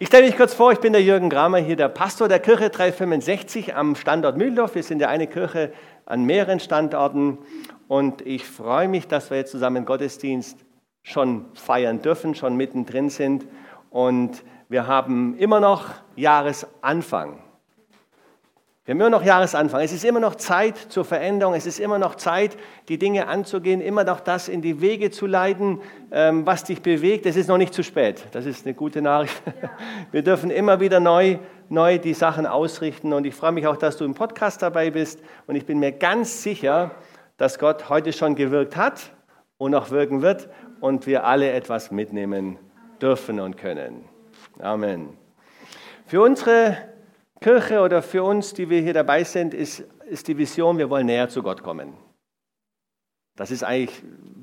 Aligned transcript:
Ich 0.00 0.06
stelle 0.06 0.26
mich 0.26 0.36
kurz 0.36 0.54
vor, 0.54 0.70
ich 0.70 0.78
bin 0.78 0.92
der 0.92 1.02
Jürgen 1.02 1.28
Kramer, 1.28 1.58
hier 1.58 1.74
der 1.74 1.88
Pastor 1.88 2.28
der 2.28 2.38
Kirche 2.38 2.70
365 2.70 3.74
am 3.74 3.96
Standort 3.96 4.36
Mühldorf. 4.36 4.76
Wir 4.76 4.84
sind 4.84 5.00
ja 5.00 5.08
eine 5.08 5.26
Kirche 5.26 5.72
an 6.06 6.22
mehreren 6.22 6.60
Standorten 6.60 7.38
und 7.88 8.24
ich 8.24 8.46
freue 8.46 8.86
mich, 8.86 9.08
dass 9.08 9.30
wir 9.30 9.38
jetzt 9.38 9.50
zusammen 9.50 9.84
Gottesdienst 9.84 10.64
schon 11.02 11.46
feiern 11.54 12.00
dürfen, 12.00 12.36
schon 12.36 12.54
mittendrin 12.54 13.10
sind 13.10 13.48
und 13.90 14.44
wir 14.68 14.86
haben 14.86 15.36
immer 15.36 15.58
noch 15.58 15.86
Jahresanfang. 16.14 17.42
Wir 18.88 18.94
haben 18.94 19.00
immer 19.00 19.10
noch 19.10 19.22
Jahresanfang. 19.22 19.82
Es 19.82 19.92
ist 19.92 20.02
immer 20.02 20.18
noch 20.18 20.36
Zeit 20.36 20.78
zur 20.78 21.04
Veränderung. 21.04 21.52
Es 21.52 21.66
ist 21.66 21.78
immer 21.78 21.98
noch 21.98 22.14
Zeit, 22.14 22.56
die 22.88 22.96
Dinge 22.96 23.28
anzugehen, 23.28 23.82
immer 23.82 24.02
noch 24.02 24.18
das 24.18 24.48
in 24.48 24.62
die 24.62 24.80
Wege 24.80 25.10
zu 25.10 25.26
leiten, 25.26 25.82
ähm, 26.10 26.46
was 26.46 26.64
dich 26.64 26.80
bewegt. 26.80 27.26
Es 27.26 27.36
ist 27.36 27.48
noch 27.48 27.58
nicht 27.58 27.74
zu 27.74 27.84
spät. 27.84 28.24
Das 28.32 28.46
ist 28.46 28.64
eine 28.64 28.74
gute 28.74 29.02
Nachricht. 29.02 29.42
Wir 30.10 30.22
dürfen 30.22 30.50
immer 30.50 30.80
wieder 30.80 31.00
neu, 31.00 31.36
neu 31.68 31.98
die 31.98 32.14
Sachen 32.14 32.46
ausrichten. 32.46 33.12
Und 33.12 33.26
ich 33.26 33.34
freue 33.34 33.52
mich 33.52 33.66
auch, 33.66 33.76
dass 33.76 33.98
du 33.98 34.06
im 34.06 34.14
Podcast 34.14 34.62
dabei 34.62 34.90
bist. 34.90 35.20
Und 35.46 35.54
ich 35.56 35.66
bin 35.66 35.80
mir 35.80 35.92
ganz 35.92 36.42
sicher, 36.42 36.92
dass 37.36 37.58
Gott 37.58 37.90
heute 37.90 38.14
schon 38.14 38.36
gewirkt 38.36 38.74
hat 38.74 39.10
und 39.58 39.72
noch 39.72 39.90
wirken 39.90 40.22
wird 40.22 40.48
und 40.80 41.06
wir 41.06 41.24
alle 41.24 41.50
etwas 41.52 41.90
mitnehmen 41.90 42.56
dürfen 43.02 43.38
und 43.38 43.58
können. 43.58 44.06
Amen. 44.58 45.10
Für 46.06 46.22
unsere 46.22 46.78
Kirche 47.40 47.80
oder 47.80 48.02
für 48.02 48.22
uns, 48.22 48.52
die 48.54 48.68
wir 48.68 48.80
hier 48.80 48.94
dabei 48.94 49.24
sind, 49.24 49.54
ist, 49.54 49.84
ist 50.08 50.28
die 50.28 50.36
Vision, 50.36 50.78
wir 50.78 50.90
wollen 50.90 51.06
näher 51.06 51.28
zu 51.28 51.42
Gott 51.42 51.62
kommen. 51.62 51.94
Das 53.36 53.52
ist 53.52 53.62
eigentlich, 53.62 54.02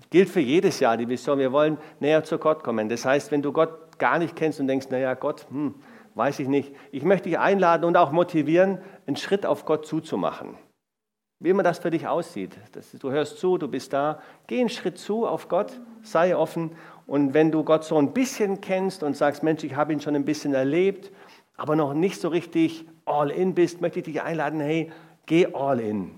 gilt 0.09 0.29
für 0.29 0.39
jedes 0.39 0.79
Jahr 0.79 0.95
die 0.95 1.09
Vision, 1.09 1.37
wir 1.37 1.51
wollen 1.51 1.77
näher 1.99 2.23
zu 2.23 2.37
Gott 2.37 2.63
kommen. 2.63 2.87
Das 2.87 3.03
heißt, 3.03 3.29
wenn 3.31 3.41
du 3.41 3.51
Gott 3.51 3.99
gar 3.99 4.19
nicht 4.19 4.35
kennst 4.37 4.61
und 4.61 4.67
denkst, 4.67 4.87
naja, 4.89 5.13
Gott, 5.15 5.47
hm, 5.49 5.75
weiß 6.13 6.39
ich 6.39 6.47
nicht, 6.47 6.73
ich 6.93 7.03
möchte 7.03 7.27
dich 7.27 7.37
einladen 7.37 7.83
und 7.83 7.97
auch 7.97 8.11
motivieren, 8.11 8.79
einen 9.05 9.17
Schritt 9.17 9.45
auf 9.45 9.65
Gott 9.65 9.85
zuzumachen. 9.85 10.57
Wie 11.39 11.49
immer 11.49 11.63
das 11.63 11.79
für 11.79 11.91
dich 11.91 12.07
aussieht. 12.07 12.57
Du 12.99 13.11
hörst 13.11 13.39
zu, 13.39 13.57
du 13.57 13.67
bist 13.67 13.91
da, 13.91 14.21
geh 14.47 14.61
einen 14.61 14.69
Schritt 14.69 14.97
zu 14.97 15.27
auf 15.27 15.49
Gott, 15.49 15.81
sei 16.01 16.35
offen 16.35 16.71
und 17.05 17.33
wenn 17.33 17.51
du 17.51 17.63
Gott 17.65 17.83
so 17.83 17.97
ein 17.97 18.13
bisschen 18.13 18.61
kennst 18.61 19.03
und 19.03 19.17
sagst, 19.17 19.43
Mensch, 19.43 19.63
ich 19.65 19.75
habe 19.75 19.91
ihn 19.91 19.99
schon 19.99 20.15
ein 20.15 20.25
bisschen 20.25 20.53
erlebt, 20.53 21.11
aber 21.57 21.75
noch 21.75 21.93
nicht 21.93 22.19
so 22.19 22.27
richtig 22.27 22.85
all 23.05 23.29
in 23.29 23.53
bist, 23.55 23.81
möchte 23.81 23.99
ich 23.99 24.05
dich 24.05 24.21
einladen, 24.21 24.59
hey, 24.59 24.91
geh 25.25 25.47
all 25.53 25.79
in. 25.79 26.11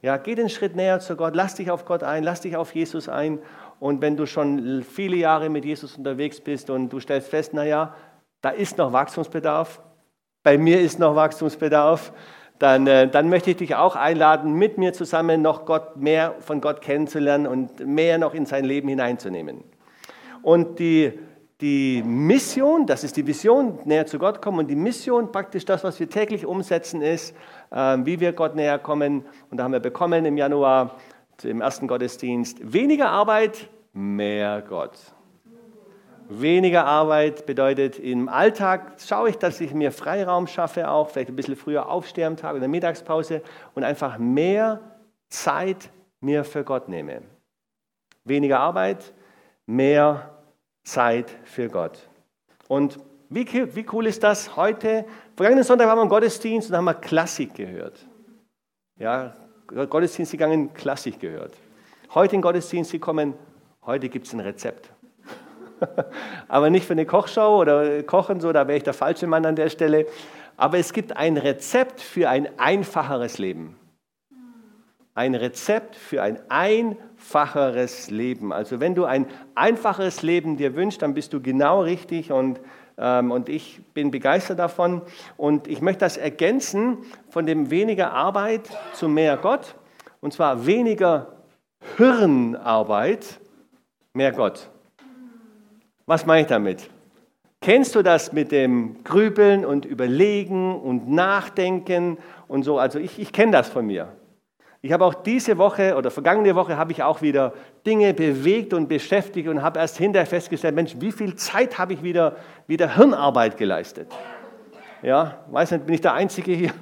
Ja, 0.00 0.16
geh 0.16 0.34
den 0.34 0.48
Schritt 0.48 0.76
näher 0.76 1.00
zu 1.00 1.16
Gott, 1.16 1.34
lass 1.34 1.56
dich 1.56 1.70
auf 1.70 1.84
Gott 1.84 2.02
ein, 2.02 2.22
lass 2.22 2.42
dich 2.42 2.56
auf 2.56 2.74
Jesus 2.74 3.08
ein. 3.08 3.40
Und 3.80 4.00
wenn 4.00 4.16
du 4.16 4.26
schon 4.26 4.82
viele 4.82 5.16
Jahre 5.16 5.48
mit 5.48 5.64
Jesus 5.64 5.96
unterwegs 5.96 6.40
bist 6.40 6.70
und 6.70 6.90
du 6.90 7.00
stellst 7.00 7.28
fest, 7.28 7.52
naja, 7.54 7.94
da 8.40 8.50
ist 8.50 8.78
noch 8.78 8.92
Wachstumsbedarf, 8.92 9.80
bei 10.44 10.56
mir 10.56 10.80
ist 10.80 10.98
noch 10.98 11.16
Wachstumsbedarf, 11.16 12.12
dann, 12.58 12.86
äh, 12.86 13.08
dann 13.08 13.28
möchte 13.28 13.50
ich 13.50 13.56
dich 13.56 13.74
auch 13.74 13.96
einladen, 13.96 14.54
mit 14.54 14.78
mir 14.78 14.92
zusammen 14.92 15.42
noch 15.42 15.64
Gott 15.64 15.96
mehr 15.96 16.34
von 16.40 16.60
Gott 16.60 16.80
kennenzulernen 16.80 17.46
und 17.46 17.86
mehr 17.86 18.18
noch 18.18 18.34
in 18.34 18.46
sein 18.46 18.64
Leben 18.64 18.88
hineinzunehmen. 18.88 19.62
Und 20.42 20.78
die, 20.78 21.18
die 21.60 22.02
Mission, 22.04 22.86
das 22.86 23.02
ist 23.02 23.16
die 23.16 23.26
Vision, 23.26 23.80
näher 23.84 24.06
zu 24.06 24.18
Gott 24.18 24.40
kommen. 24.40 24.60
Und 24.60 24.68
die 24.68 24.76
Mission, 24.76 25.32
praktisch 25.32 25.64
das, 25.64 25.82
was 25.82 25.98
wir 25.98 26.08
täglich 26.08 26.46
umsetzen, 26.46 27.02
ist, 27.02 27.34
äh, 27.70 27.98
wie 28.04 28.20
wir 28.20 28.32
Gott 28.32 28.54
näher 28.54 28.78
kommen. 28.78 29.24
Und 29.50 29.56
da 29.56 29.64
haben 29.64 29.72
wir 29.72 29.80
bekommen 29.80 30.24
im 30.24 30.36
Januar 30.36 30.96
im 31.42 31.60
ersten 31.60 31.86
Gottesdienst 31.86 32.72
weniger 32.72 33.10
Arbeit, 33.10 33.68
mehr 33.92 34.62
Gott. 34.62 34.98
Weniger 36.28 36.84
Arbeit 36.84 37.46
bedeutet 37.46 37.98
im 37.98 38.28
Alltag 38.28 38.96
schaue 38.98 39.30
ich, 39.30 39.38
dass 39.38 39.60
ich 39.60 39.72
mir 39.72 39.92
Freiraum 39.92 40.46
schaffe, 40.46 40.90
auch 40.90 41.08
vielleicht 41.08 41.30
ein 41.30 41.36
bisschen 41.36 41.56
früher 41.56 41.88
aufstehe 41.88 42.26
am 42.26 42.36
Tag 42.36 42.50
oder 42.50 42.56
in 42.56 42.62
der 42.62 42.68
Mittagspause 42.68 43.42
und 43.74 43.84
einfach 43.84 44.18
mehr 44.18 44.80
Zeit 45.28 45.90
mir 46.20 46.44
für 46.44 46.64
Gott 46.64 46.88
nehme. 46.88 47.22
Weniger 48.24 48.60
Arbeit, 48.60 49.14
mehr 49.64 50.37
Zeit 50.88 51.36
für 51.44 51.68
Gott. 51.68 52.08
Und 52.66 52.98
wie, 53.28 53.46
wie 53.74 53.86
cool 53.92 54.06
ist 54.06 54.22
das 54.22 54.56
heute? 54.56 55.04
Vergangenen 55.36 55.64
Sonntag 55.64 55.86
waren 55.86 55.98
wir 55.98 56.02
im 56.02 56.08
Gottesdienst 56.08 56.70
und 56.70 56.76
haben 56.76 56.86
wir 56.86 56.94
Klassik 56.94 57.54
gehört. 57.54 58.06
Ja, 58.98 59.34
Gottesdienst 59.66 60.32
gegangen, 60.32 60.72
Klassik 60.72 61.20
gehört. 61.20 61.52
Heute 62.14 62.36
in 62.36 62.42
Gottesdienst 62.42 62.90
gekommen, 62.90 63.34
heute 63.84 64.08
gibt 64.08 64.26
es 64.26 64.32
ein 64.32 64.40
Rezept. 64.40 64.90
Aber 66.48 66.70
nicht 66.70 66.86
für 66.86 66.94
eine 66.94 67.04
Kochshow 67.04 67.60
oder 67.60 68.02
Kochen, 68.02 68.40
so, 68.40 68.50
da 68.50 68.66
wäre 68.66 68.78
ich 68.78 68.84
der 68.84 68.94
falsche 68.94 69.26
Mann 69.26 69.44
an 69.44 69.56
der 69.56 69.68
Stelle. 69.68 70.06
Aber 70.56 70.78
es 70.78 70.94
gibt 70.94 71.16
ein 71.16 71.36
Rezept 71.36 72.00
für 72.00 72.30
ein 72.30 72.48
einfacheres 72.58 73.38
Leben. 73.38 73.77
Ein 75.18 75.34
Rezept 75.34 75.96
für 75.96 76.22
ein 76.22 76.38
einfacheres 76.48 78.08
Leben. 78.08 78.52
Also 78.52 78.78
wenn 78.78 78.94
du 78.94 79.04
ein 79.04 79.26
einfacheres 79.56 80.22
Leben 80.22 80.56
dir 80.56 80.76
wünschst, 80.76 81.02
dann 81.02 81.12
bist 81.12 81.32
du 81.32 81.42
genau 81.42 81.80
richtig 81.82 82.30
und, 82.30 82.60
ähm, 82.96 83.32
und 83.32 83.48
ich 83.48 83.80
bin 83.94 84.12
begeistert 84.12 84.60
davon. 84.60 85.02
Und 85.36 85.66
ich 85.66 85.80
möchte 85.80 86.04
das 86.04 86.18
ergänzen 86.18 86.98
von 87.30 87.46
dem 87.46 87.68
weniger 87.72 88.12
Arbeit 88.12 88.70
zu 88.92 89.08
mehr 89.08 89.36
Gott. 89.36 89.74
Und 90.20 90.34
zwar 90.34 90.66
weniger 90.66 91.32
Hirnarbeit, 91.96 93.40
mehr 94.12 94.30
Gott. 94.30 94.70
Was 96.06 96.26
meine 96.26 96.42
ich 96.42 96.46
damit? 96.46 96.88
Kennst 97.60 97.96
du 97.96 98.02
das 98.02 98.32
mit 98.32 98.52
dem 98.52 99.02
Grübeln 99.02 99.64
und 99.64 99.84
Überlegen 99.84 100.80
und 100.80 101.10
Nachdenken 101.10 102.18
und 102.46 102.62
so? 102.62 102.78
Also 102.78 103.00
ich, 103.00 103.18
ich 103.18 103.32
kenne 103.32 103.50
das 103.50 103.68
von 103.68 103.84
mir. 103.84 104.12
Ich 104.80 104.92
habe 104.92 105.04
auch 105.04 105.14
diese 105.14 105.58
Woche 105.58 105.96
oder 105.96 106.10
vergangene 106.10 106.54
Woche 106.54 106.76
habe 106.76 106.92
ich 106.92 107.02
auch 107.02 107.20
wieder 107.20 107.52
Dinge 107.84 108.14
bewegt 108.14 108.72
und 108.72 108.88
beschäftigt 108.88 109.48
und 109.48 109.62
habe 109.62 109.80
erst 109.80 109.98
hinterher 109.98 110.26
festgestellt, 110.26 110.74
Mensch, 110.76 110.94
wie 110.98 111.10
viel 111.10 111.34
Zeit 111.34 111.78
habe 111.78 111.94
ich 111.94 112.02
wieder, 112.02 112.36
wieder 112.68 112.94
Hirnarbeit 112.94 113.56
geleistet? 113.56 114.06
Ja, 115.02 115.38
weiß 115.50 115.72
nicht, 115.72 115.86
bin 115.86 115.94
ich 115.94 116.00
der 116.00 116.14
Einzige 116.14 116.52
hier? 116.52 116.72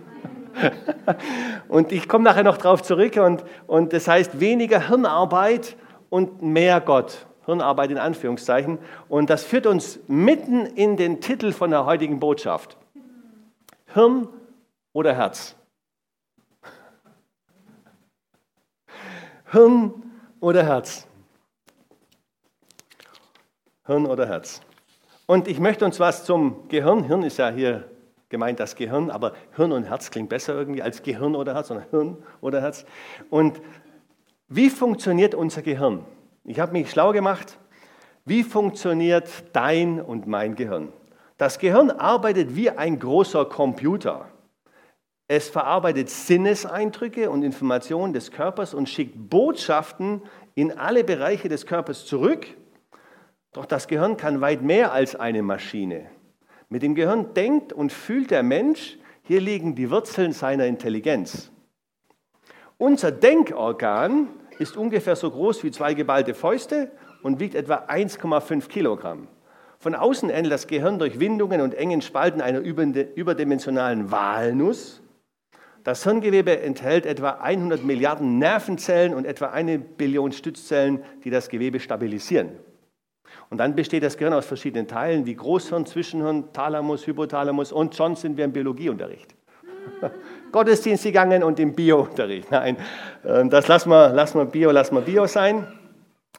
und 1.69 1.93
ich 1.93 2.07
komme 2.09 2.25
nachher 2.25 2.43
noch 2.43 2.59
darauf 2.59 2.83
zurück 2.83 3.17
und, 3.17 3.45
und 3.67 3.93
das 3.93 4.09
heißt 4.09 4.41
weniger 4.41 4.89
Hirnarbeit 4.89 5.77
und 6.11 6.43
mehr 6.43 6.81
Gott. 6.81 7.27
Hirnarbeit 7.47 7.91
in 7.91 7.99
Anführungszeichen. 7.99 8.79
Und 9.09 9.31
das 9.31 9.45
führt 9.45 9.67
uns 9.67 10.01
mitten 10.09 10.67
in 10.67 10.97
den 10.97 11.21
Titel 11.21 11.53
von 11.53 11.71
der 11.71 11.87
heutigen 11.87 12.21
Botschaft. 12.21 12.77
Hirn 13.95 14.29
oder 14.93 15.15
Herz? 15.15 15.55
Hirn 19.51 19.93
oder 20.41 20.65
Herz? 20.65 21.07
Hirn 23.87 24.07
oder 24.07 24.27
Herz? 24.27 24.61
Und 25.27 25.47
ich 25.47 25.61
möchte 25.61 25.85
uns 25.85 26.01
was 26.01 26.25
zum 26.25 26.69
Gehirn, 26.69 27.05
Hirn 27.05 27.23
ist 27.23 27.37
ja 27.37 27.51
hier 27.51 27.89
gemeint 28.29 28.59
das 28.59 28.75
Gehirn, 28.75 29.11
aber 29.11 29.35
Hirn 29.55 29.71
und 29.71 29.85
Herz 29.85 30.11
klingt 30.11 30.29
besser 30.29 30.55
irgendwie 30.55 30.83
als 30.83 31.03
Gehirn 31.03 31.37
oder 31.37 31.55
Herz, 31.55 31.69
sondern 31.69 31.87
Hirn 31.91 32.17
oder 32.41 32.61
Herz. 32.61 32.85
Und 33.31 33.61
wie 34.49 34.69
funktioniert 34.69 35.35
unser 35.35 35.63
Gehirn? 35.63 36.05
Ich 36.45 36.59
habe 36.59 36.73
mich 36.73 36.91
schlau 36.91 37.13
gemacht. 37.13 37.59
Wie 38.25 38.43
funktioniert 38.43 39.29
dein 39.53 40.01
und 40.01 40.27
mein 40.27 40.57
Gehirn? 40.57 40.93
Das 41.39 41.59
Gehirn 41.59 41.91
arbeitet 41.91 42.57
wie 42.57 42.71
ein 42.71 42.99
großer 42.99 43.45
Computer. 43.45 44.27
Es 45.29 45.49
verarbeitet 45.49 46.09
Sinneseindrücke 46.09 47.31
und 47.31 47.43
Informationen 47.43 48.13
des 48.13 48.31
Körpers 48.31 48.75
und 48.75 48.89
schickt 48.89 49.29
Botschaften 49.29 50.23
in 50.55 50.79
alle 50.79 51.03
Bereiche 51.03 51.49
des 51.49 51.67
Körpers 51.67 52.07
zurück. 52.07 52.47
Doch 53.53 53.67
das 53.67 53.89
Gehirn 53.89 54.17
kann 54.17 54.41
weit 54.41 54.63
mehr 54.63 54.93
als 54.93 55.17
eine 55.17 55.43
Maschine. 55.43 56.07
Mit 56.69 56.83
dem 56.83 56.95
Gehirn 56.95 57.35
denkt 57.35 57.73
und 57.73 57.93
fühlt 57.93 58.31
der 58.31 58.45
Mensch, 58.45 58.99
hier 59.23 59.41
liegen 59.41 59.75
die 59.75 59.91
Wurzeln 59.91 60.33
seiner 60.33 60.67
Intelligenz. 60.67 61.51
Unser 62.79 63.11
Denkorgan 63.11 64.29
ist 64.59 64.77
ungefähr 64.77 65.17
so 65.17 65.31
groß 65.31 65.65
wie 65.65 65.73
zwei 65.73 65.95
geballte 65.95 66.35
Fäuste 66.35 66.93
und 67.23 67.41
wiegt 67.41 67.57
etwa 67.57 67.87
1,5 67.89 68.69
Kilogramm. 68.69 69.27
Von 69.79 69.95
außen 69.95 70.31
ähnelt 70.31 70.53
das 70.53 70.69
Gehirn 70.69 70.99
durch 70.99 71.19
Windungen 71.19 71.61
und 71.61 71.75
engen 71.75 72.01
Spalten 72.01 72.41
einer 72.41 72.61
überdimensionalen 72.61 74.11
Walnuss. 74.11 75.03
Das 75.87 76.03
Hirngewebe 76.03 76.63
enthält 76.63 77.07
etwa 77.07 77.39
100 77.41 77.85
Milliarden 77.85 78.41
Nervenzellen 78.41 79.15
und 79.15 79.25
etwa 79.25 79.51
eine 79.51 79.79
Billion 79.79 80.33
Stützzellen, 80.33 81.05
die 81.23 81.31
das 81.31 81.49
Gewebe 81.49 81.79
stabilisieren. 81.79 82.59
Und 83.51 83.59
dann 83.59 83.77
besteht 83.77 84.03
das 84.03 84.17
Gehirn 84.17 84.35
aus 84.35 84.47
verschiedenen 84.47 84.89
Teilen, 84.89 85.27
wie 85.27 85.37
Großhirn, 85.37 85.87
Zwischenhirn, 85.87 86.53
Thalamus, 86.53 87.07
Hypothalamus 87.07 87.71
und 87.71 87.95
schon 87.95 88.17
sind 88.17 88.37
wir 88.37 88.47
im 88.47 88.53
Biologieunterricht. 88.53 89.37
Gottesdienst 90.51 91.05
gegangen 91.05 91.45
und 91.45 91.61
im 91.61 91.73
Biounterricht. 91.73 92.51
Nein, 92.51 92.79
ähm, 93.25 93.49
das 93.49 93.69
lassen 93.69 93.89
wir, 93.89 94.09
lassen 94.09 94.39
wir 94.39 94.47
Bio, 94.47 94.73
lassen 94.73 94.97
wir 94.97 95.03
Bio 95.03 95.29
sein. 95.29 95.69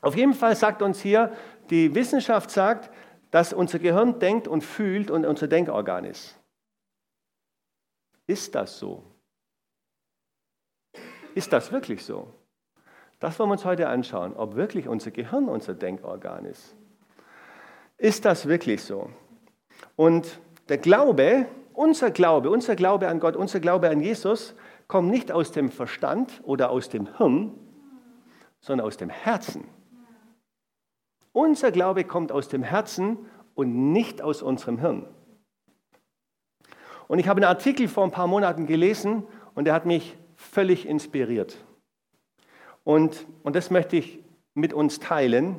Auf 0.01 0.17
jeden 0.17 0.33
Fall 0.33 0.57
sagt 0.57 0.81
uns 0.81 0.99
hier, 0.99 1.31
die 1.69 1.95
Wissenschaft 1.95 2.51
sagt, 2.51 2.89
dass 3.31 3.53
unser 3.53 3.79
Gehirn 3.79 4.19
denkt 4.19 4.49
und 4.49 4.65
fühlt 4.65 5.09
und 5.09 5.25
unser 5.25 5.47
Denkorgan 5.47 6.03
ist. 6.03 6.37
Ist 8.27 8.53
das 8.53 8.77
so? 8.77 9.05
Ist 11.37 11.53
das 11.53 11.71
wirklich 11.71 12.03
so? 12.03 12.33
Das 13.19 13.37
wollen 13.37 13.49
wir 13.49 13.53
uns 13.53 13.63
heute 13.63 13.89
anschauen, 13.89 14.33
ob 14.35 14.55
wirklich 14.55 14.87
unser 14.87 15.11
Gehirn 15.11 15.47
unser 15.47 15.75
Denkorgan 15.75 16.45
ist. 16.45 16.75
Ist 17.99 18.25
das 18.25 18.47
wirklich 18.47 18.83
so? 18.83 19.11
Und 19.95 20.39
der 20.67 20.79
Glaube, 20.79 21.45
unser 21.73 22.09
Glaube, 22.09 22.49
unser 22.49 22.75
Glaube 22.75 23.07
an 23.07 23.19
Gott, 23.19 23.35
unser 23.35 23.59
Glaube 23.59 23.87
an 23.87 23.99
Jesus 23.99 24.55
kommt 24.87 25.11
nicht 25.11 25.31
aus 25.31 25.51
dem 25.51 25.69
Verstand 25.69 26.41
oder 26.41 26.71
aus 26.71 26.89
dem 26.89 27.17
Hirn, 27.17 27.53
sondern 28.59 28.87
aus 28.87 28.97
dem 28.97 29.11
Herzen. 29.11 29.65
Unser 31.33 31.71
Glaube 31.71 32.03
kommt 32.03 32.31
aus 32.31 32.47
dem 32.47 32.63
Herzen 32.63 33.19
und 33.53 33.91
nicht 33.93 34.23
aus 34.23 34.41
unserem 34.41 34.79
Hirn. 34.79 35.05
Und 37.07 37.19
ich 37.19 37.27
habe 37.27 37.37
einen 37.37 37.49
Artikel 37.49 37.87
vor 37.87 38.05
ein 38.05 38.11
paar 38.11 38.25
Monaten 38.25 38.65
gelesen 38.65 39.21
und 39.53 39.65
der 39.65 39.75
hat 39.75 39.85
mich 39.85 40.17
völlig 40.57 40.87
inspiriert. 40.87 41.55
Und, 42.83 43.27
und 43.43 43.55
das 43.55 43.69
möchte 43.69 43.95
ich 43.95 44.23
mit 44.55 44.73
uns 44.73 44.99
teilen. 44.99 45.57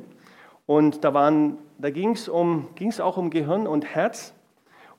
Und 0.65 1.05
da, 1.05 1.31
da 1.77 1.89
ging 1.89 2.11
es 2.11 2.27
um, 2.27 2.67
auch 2.99 3.15
um 3.15 3.29
Gehirn 3.29 3.65
und 3.65 3.85
Herz. 3.85 4.33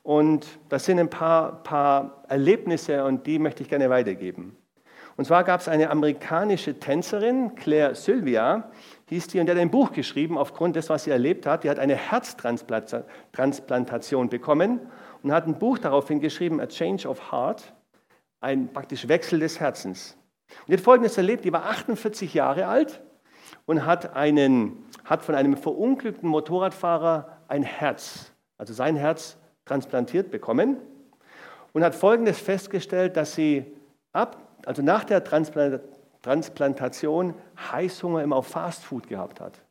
Und 0.01 0.47
das 0.69 0.85
sind 0.85 0.97
ein 0.97 1.11
paar, 1.11 1.61
paar 1.61 2.23
Erlebnisse 2.29 3.03
und 3.03 3.27
die 3.27 3.37
möchte 3.37 3.61
ich 3.61 3.69
gerne 3.69 3.91
weitergeben. 3.91 4.57
Und 5.17 5.25
zwar 5.25 5.43
gab 5.43 5.61
es 5.61 5.67
eine 5.67 5.91
amerikanische 5.91 6.79
Tänzerin, 6.79 7.53
Claire 7.53 7.93
Sylvia, 7.93 8.71
hieß 9.07 9.27
die, 9.27 9.39
und 9.39 9.45
die 9.45 9.51
hat 9.51 9.59
ein 9.59 9.69
Buch 9.69 9.91
geschrieben 9.91 10.35
aufgrund 10.35 10.77
des, 10.77 10.89
was 10.89 11.03
sie 11.03 11.11
erlebt 11.11 11.45
hat. 11.45 11.63
Die 11.63 11.69
hat 11.69 11.77
eine 11.77 11.95
Herztransplantation 11.95 14.29
bekommen 14.29 14.79
und 15.21 15.31
hat 15.31 15.45
ein 15.45 15.59
Buch 15.59 15.77
daraufhin 15.77 16.21
geschrieben, 16.21 16.59
A 16.59 16.65
Change 16.65 17.07
of 17.07 17.31
Heart 17.31 17.71
ein 18.41 18.73
praktisch 18.73 19.07
Wechsel 19.07 19.39
des 19.39 19.59
Herzens. 19.59 20.17
Und 20.67 20.73
hat 20.73 20.81
Folgendes 20.81 21.17
erlebt, 21.17 21.45
die 21.45 21.53
war 21.53 21.65
48 21.65 22.33
Jahre 22.33 22.67
alt 22.67 23.01
und 23.65 23.85
hat, 23.85 24.15
einen, 24.15 24.83
hat 25.05 25.23
von 25.23 25.35
einem 25.35 25.55
verunglückten 25.55 26.27
Motorradfahrer 26.27 27.37
ein 27.47 27.63
Herz, 27.63 28.33
also 28.57 28.73
sein 28.73 28.97
Herz 28.97 29.37
transplantiert 29.65 30.31
bekommen 30.31 30.77
und 31.71 31.83
hat 31.83 31.95
Folgendes 31.95 32.39
festgestellt, 32.39 33.15
dass 33.15 33.35
sie 33.35 33.65
ab, 34.11 34.37
also 34.65 34.81
nach 34.81 35.05
der 35.05 35.23
Transplantation 35.23 37.35
Heißhunger 37.71 38.23
immer 38.23 38.35
auf 38.35 38.47
Fastfood 38.47 39.07
gehabt 39.07 39.39
hat. 39.39 39.61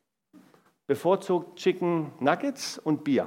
Bevorzugt 0.87 1.59
Chicken 1.59 2.13
Nuggets 2.21 2.79
und 2.79 3.05
Bier. 3.05 3.27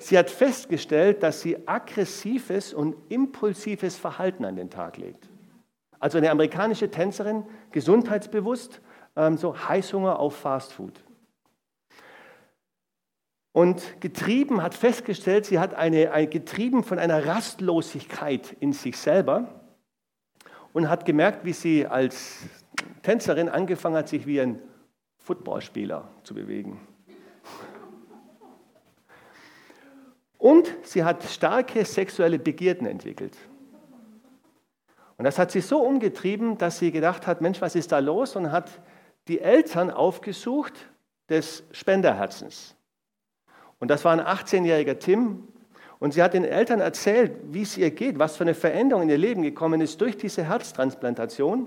Sie 0.00 0.16
hat 0.16 0.30
festgestellt, 0.30 1.22
dass 1.22 1.42
sie 1.42 1.68
aggressives 1.68 2.72
und 2.72 2.96
impulsives 3.10 3.96
Verhalten 3.96 4.46
an 4.46 4.56
den 4.56 4.70
Tag 4.70 4.96
legt. 4.96 5.28
Also 5.98 6.16
eine 6.16 6.30
amerikanische 6.30 6.90
Tänzerin, 6.90 7.44
gesundheitsbewusst, 7.70 8.80
ähm, 9.14 9.36
so 9.36 9.54
Heißhunger 9.68 10.18
auf 10.18 10.36
Fastfood. 10.36 11.04
Und 13.52 14.00
getrieben 14.00 14.62
hat 14.62 14.74
festgestellt, 14.74 15.44
sie 15.44 15.58
hat 15.58 15.74
eine, 15.74 16.12
ein, 16.12 16.30
getrieben 16.30 16.82
von 16.82 16.98
einer 16.98 17.26
Rastlosigkeit 17.26 18.56
in 18.58 18.72
sich 18.72 18.96
selber 18.96 19.60
und 20.72 20.88
hat 20.88 21.04
gemerkt, 21.04 21.44
wie 21.44 21.52
sie 21.52 21.86
als 21.86 22.38
Tänzerin 23.02 23.50
angefangen 23.50 23.96
hat, 23.96 24.08
sich 24.08 24.26
wie 24.26 24.40
ein 24.40 24.62
Footballspieler 25.18 26.08
zu 26.22 26.32
bewegen. 26.32 26.80
Und 30.40 30.74
sie 30.82 31.04
hat 31.04 31.22
starke 31.24 31.84
sexuelle 31.84 32.38
Begierden 32.38 32.86
entwickelt. 32.86 33.36
Und 35.18 35.24
das 35.24 35.38
hat 35.38 35.50
sie 35.50 35.60
so 35.60 35.82
umgetrieben, 35.82 36.56
dass 36.56 36.78
sie 36.78 36.90
gedacht 36.90 37.26
hat, 37.26 37.42
Mensch, 37.42 37.60
was 37.60 37.74
ist 37.74 37.92
da 37.92 37.98
los? 37.98 38.36
Und 38.36 38.50
hat 38.50 38.70
die 39.28 39.40
Eltern 39.40 39.90
aufgesucht 39.90 40.72
des 41.28 41.62
Spenderherzens. 41.72 42.74
Und 43.80 43.88
das 43.90 44.02
war 44.06 44.12
ein 44.12 44.20
18-jähriger 44.22 44.98
Tim. 44.98 45.46
Und 45.98 46.14
sie 46.14 46.22
hat 46.22 46.32
den 46.32 46.46
Eltern 46.46 46.80
erzählt, 46.80 47.32
wie 47.52 47.60
es 47.60 47.76
ihr 47.76 47.90
geht, 47.90 48.18
was 48.18 48.38
für 48.38 48.44
eine 48.44 48.54
Veränderung 48.54 49.02
in 49.02 49.10
ihr 49.10 49.18
Leben 49.18 49.42
gekommen 49.42 49.82
ist 49.82 50.00
durch 50.00 50.16
diese 50.16 50.44
Herztransplantation. 50.44 51.66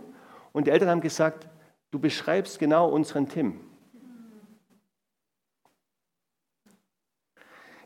Und 0.51 0.65
die 0.65 0.71
Eltern 0.71 0.89
haben 0.89 1.01
gesagt, 1.01 1.47
du 1.91 1.99
beschreibst 1.99 2.57
genau 2.57 2.89
unseren 2.89 3.29
Tim. 3.29 3.59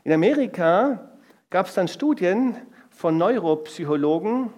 In 0.08 0.14
Amerika 0.14 1.10
gab 1.50 1.66
es 1.66 1.74
dann 1.74 1.86
Studien 1.86 2.56
von 2.88 3.18
Neuropsychologen, 3.18 4.50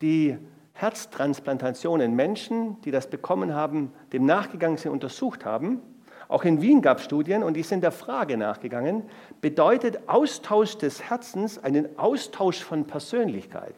die 0.00 0.38
Herztransplantationen 0.72 2.16
Menschen, 2.16 2.80
die 2.80 2.90
das 2.90 3.10
bekommen 3.10 3.54
haben, 3.54 3.92
dem 4.14 4.24
nachgegangen 4.24 4.78
sind, 4.78 4.92
untersucht 4.92 5.44
haben. 5.44 5.82
Auch 6.26 6.44
in 6.44 6.62
Wien 6.62 6.80
gab 6.80 7.00
es 7.00 7.04
Studien 7.04 7.42
und 7.42 7.52
die 7.52 7.64
sind 7.64 7.82
der 7.82 7.92
Frage 7.92 8.38
nachgegangen, 8.38 9.02
bedeutet 9.42 10.08
Austausch 10.08 10.78
des 10.78 11.02
Herzens 11.02 11.62
einen 11.62 11.98
Austausch 11.98 12.64
von 12.64 12.86
Persönlichkeit? 12.86 13.76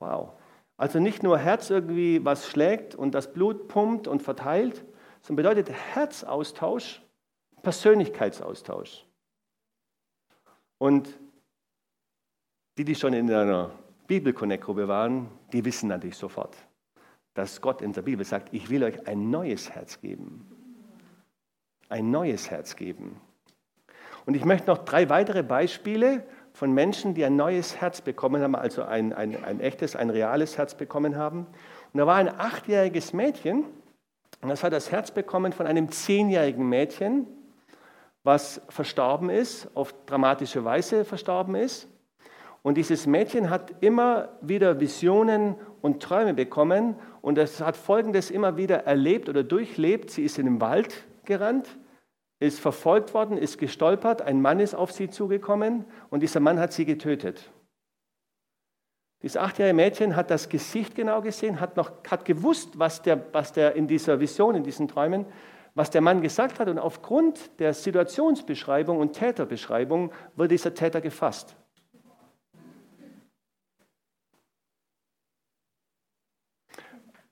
Wow. 0.00 0.30
Also 0.76 0.98
nicht 0.98 1.22
nur 1.22 1.38
Herz 1.38 1.70
irgendwie, 1.70 2.24
was 2.24 2.48
schlägt 2.48 2.96
und 2.96 3.14
das 3.14 3.32
Blut 3.32 3.68
pumpt 3.68 4.08
und 4.08 4.24
verteilt, 4.24 4.84
sondern 5.22 5.44
bedeutet 5.44 5.70
Herzaustausch 5.94 7.05
Persönlichkeitsaustausch. 7.66 9.04
Und 10.78 11.18
die, 12.78 12.84
die 12.84 12.94
schon 12.94 13.12
in 13.12 13.28
einer 13.28 13.72
Bibel-Connect-Gruppe 14.06 14.86
waren, 14.86 15.28
die 15.52 15.64
wissen 15.64 15.88
natürlich 15.88 16.16
sofort, 16.16 16.56
dass 17.34 17.60
Gott 17.60 17.82
in 17.82 17.92
der 17.92 18.02
Bibel 18.02 18.24
sagt, 18.24 18.54
ich 18.54 18.70
will 18.70 18.84
euch 18.84 19.08
ein 19.08 19.30
neues 19.30 19.68
Herz 19.68 20.00
geben. 20.00 20.46
Ein 21.88 22.12
neues 22.12 22.52
Herz 22.52 22.76
geben. 22.76 23.20
Und 24.26 24.36
ich 24.36 24.44
möchte 24.44 24.68
noch 24.68 24.78
drei 24.78 25.08
weitere 25.08 25.42
Beispiele 25.42 26.24
von 26.52 26.72
Menschen, 26.72 27.14
die 27.14 27.24
ein 27.24 27.34
neues 27.34 27.80
Herz 27.80 28.00
bekommen 28.00 28.42
haben, 28.42 28.54
also 28.54 28.84
ein, 28.84 29.12
ein, 29.12 29.42
ein 29.42 29.58
echtes, 29.58 29.96
ein 29.96 30.10
reales 30.10 30.56
Herz 30.56 30.76
bekommen 30.76 31.16
haben. 31.16 31.48
Und 31.92 31.98
da 31.98 32.06
war 32.06 32.14
ein 32.14 32.28
achtjähriges 32.28 33.12
Mädchen, 33.12 33.64
und 34.40 34.50
das 34.50 34.62
hat 34.62 34.72
das 34.72 34.92
Herz 34.92 35.10
bekommen 35.10 35.52
von 35.52 35.66
einem 35.66 35.90
zehnjährigen 35.90 36.68
Mädchen, 36.68 37.26
was 38.26 38.60
verstorben 38.68 39.30
ist, 39.30 39.68
auf 39.74 39.94
dramatische 40.04 40.64
Weise 40.64 41.04
verstorben 41.04 41.54
ist. 41.54 41.88
Und 42.62 42.76
dieses 42.76 43.06
Mädchen 43.06 43.48
hat 43.50 43.80
immer 43.80 44.30
wieder 44.40 44.80
Visionen 44.80 45.54
und 45.80 46.02
Träume 46.02 46.34
bekommen 46.34 46.96
und 47.22 47.38
es 47.38 47.60
hat 47.60 47.76
Folgendes 47.76 48.32
immer 48.32 48.56
wieder 48.56 48.78
erlebt 48.84 49.28
oder 49.28 49.44
durchlebt. 49.44 50.10
Sie 50.10 50.24
ist 50.24 50.38
in 50.38 50.46
den 50.46 50.60
Wald 50.60 51.06
gerannt, 51.24 51.78
ist 52.40 52.58
verfolgt 52.58 53.14
worden, 53.14 53.38
ist 53.38 53.58
gestolpert, 53.58 54.22
ein 54.22 54.42
Mann 54.42 54.58
ist 54.58 54.74
auf 54.74 54.90
sie 54.90 55.08
zugekommen 55.08 55.84
und 56.10 56.20
dieser 56.20 56.40
Mann 56.40 56.58
hat 56.58 56.72
sie 56.72 56.84
getötet. 56.84 57.52
Dieses 59.22 59.36
achtjährige 59.36 59.76
Mädchen 59.76 60.16
hat 60.16 60.32
das 60.32 60.48
Gesicht 60.48 60.96
genau 60.96 61.22
gesehen, 61.22 61.60
hat, 61.60 61.76
noch, 61.76 61.92
hat 62.10 62.24
gewusst, 62.24 62.76
was 62.76 63.02
der, 63.02 63.32
was 63.32 63.52
der 63.52 63.76
in 63.76 63.86
dieser 63.86 64.18
Vision, 64.18 64.56
in 64.56 64.64
diesen 64.64 64.88
Träumen 64.88 65.26
was 65.76 65.90
der 65.90 66.00
Mann 66.00 66.22
gesagt 66.22 66.58
hat 66.58 66.68
und 66.68 66.78
aufgrund 66.78 67.60
der 67.60 67.74
Situationsbeschreibung 67.74 68.96
und 68.96 69.12
Täterbeschreibung 69.12 70.10
wurde 70.34 70.48
dieser 70.48 70.72
Täter 70.74 71.02
gefasst. 71.02 71.54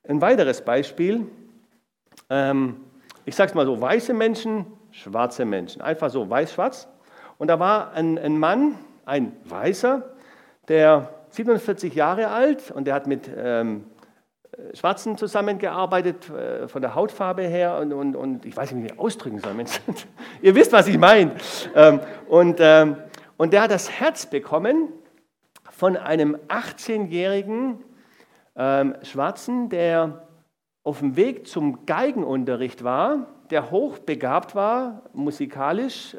Ein 0.06 0.20
weiteres 0.20 0.62
Beispiel, 0.62 1.26
ähm, 2.28 2.76
ich 3.24 3.34
sage 3.34 3.48
es 3.48 3.54
mal 3.54 3.64
so, 3.64 3.80
weiße 3.80 4.12
Menschen, 4.12 4.66
schwarze 4.90 5.46
Menschen, 5.46 5.80
einfach 5.80 6.10
so 6.10 6.28
weiß-schwarz. 6.28 6.86
Und 7.38 7.48
da 7.48 7.58
war 7.58 7.92
ein, 7.92 8.18
ein 8.18 8.38
Mann, 8.38 8.78
ein 9.06 9.34
Weißer, 9.44 10.14
der 10.68 11.14
47 11.30 11.94
Jahre 11.94 12.28
alt 12.28 12.70
und 12.70 12.84
der 12.84 12.94
hat 12.94 13.06
mit 13.06 13.30
ähm, 13.34 13.86
Schwarzen 14.74 15.16
zusammengearbeitet, 15.16 16.30
äh, 16.30 16.68
von 16.68 16.82
der 16.82 16.94
Hautfarbe 16.94 17.42
her 17.42 17.78
und, 17.78 17.92
und, 17.92 18.16
und 18.16 18.44
ich 18.44 18.56
weiß 18.56 18.72
nicht, 18.72 18.84
wie 18.84 18.94
ich 18.94 18.98
ausdrücken 18.98 19.40
soll. 19.40 19.52
Ihr 20.42 20.54
wisst, 20.54 20.72
was 20.72 20.86
ich 20.88 20.98
meine. 20.98 21.32
Ähm, 21.74 22.00
und, 22.28 22.58
ähm, 22.60 22.96
Und 23.36 23.52
der 23.52 23.62
hat 23.62 23.70
das 23.70 23.90
Herz 23.90 24.26
bekommen 24.26 24.88
von 25.70 25.96
einem 25.96 26.36
18-jährigen 26.48 27.82
ähm, 28.56 28.94
Schwarzen, 29.02 29.68
der 29.68 30.26
auf 30.84 31.00
dem 31.00 31.16
Weg 31.16 31.46
zum 31.46 31.86
Geigenunterricht 31.86 32.84
war, 32.84 33.26
der 33.50 33.70
hochbegabt 33.70 34.54
war, 34.54 35.02
musikalisch, 35.14 36.16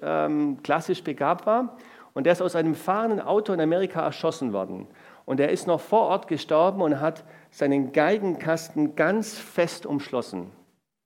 klassisch 0.64 1.04
begabt 1.04 1.46
war. 1.46 1.78
Und 2.14 2.26
der 2.26 2.34
ist 2.34 2.42
aus 2.42 2.56
einem 2.56 2.74
fahrenden 2.76 3.20
Auto 3.20 3.54
in 3.54 3.62
Amerika 3.62 4.02
erschossen 4.02 4.54
worden. 4.54 4.88
Und 5.26 5.40
er 5.40 5.50
ist 5.50 5.68
noch 5.68 5.82
vor 5.82 6.02
Ort 6.02 6.28
gestorben 6.28 6.82
und 6.82 7.00
hat 7.00 7.24
seinen 7.56 7.94
Geigenkasten 7.94 8.96
ganz 8.96 9.38
fest 9.38 9.86
umschlossen 9.86 10.52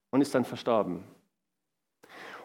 und 0.09 0.21
ist 0.21 0.33
dann 0.33 0.45
verstorben. 0.45 1.03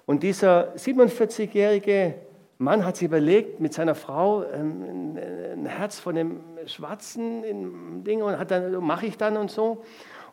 Und 0.05 0.23
dieser 0.23 0.75
47-jährige 0.75 2.15
Mann 2.59 2.85
hat 2.85 2.99
sich 2.99 3.07
überlegt, 3.07 3.61
mit 3.61 3.73
seiner 3.73 3.95
Frau 3.95 4.45
ähm, 4.45 5.17
ein 5.17 5.65
Herz 5.65 6.01
von 6.01 6.15
dem 6.17 6.41
Schwarzen 6.67 8.05
Ding 8.05 8.23
und 8.23 8.39
hat 8.39 8.51
dann, 8.51 8.75
mache 8.85 9.07
ich 9.07 9.17
dann 9.17 9.39
und 9.39 9.51
so. 9.51 9.83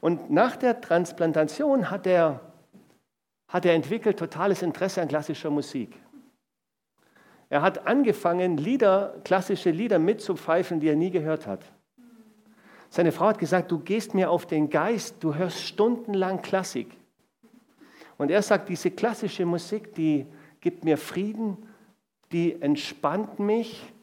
Und 0.01 0.29
nach 0.29 0.57
der 0.57 0.81
Transplantation 0.81 1.89
hat 1.89 2.05
er, 2.05 2.41
hat 3.47 3.65
er 3.65 3.73
entwickelt 3.73 4.19
totales 4.19 4.63
Interesse 4.63 5.01
an 5.01 5.07
klassischer 5.07 5.49
Musik. 5.49 5.95
Er 7.47 7.61
hat 7.61 7.87
angefangen, 7.87 8.57
Lieder, 8.57 9.15
klassische 9.23 9.71
Lieder 9.71 9.97
mitzupfeifen, 9.97 10.81
die 10.81 10.89
er 10.89 10.97
nie 10.97 11.11
gehört 11.11 11.47
hat. 11.47 11.63
Seine 12.93 13.13
Frau 13.13 13.27
hat 13.27 13.39
gesagt, 13.39 13.71
du 13.71 13.79
gehst 13.79 14.13
mir 14.13 14.29
auf 14.29 14.45
den 14.45 14.69
Geist, 14.69 15.15
du 15.21 15.33
hörst 15.33 15.61
stundenlang 15.61 16.41
Klassik. 16.41 16.97
Und 18.17 18.29
er 18.29 18.41
sagt, 18.41 18.67
diese 18.67 18.91
klassische 18.91 19.45
Musik, 19.45 19.95
die 19.95 20.27
gibt 20.59 20.83
mir 20.83 20.97
Frieden, 20.97 21.57
die 22.33 22.61
entspannt 22.61 23.39
mich 23.39 23.93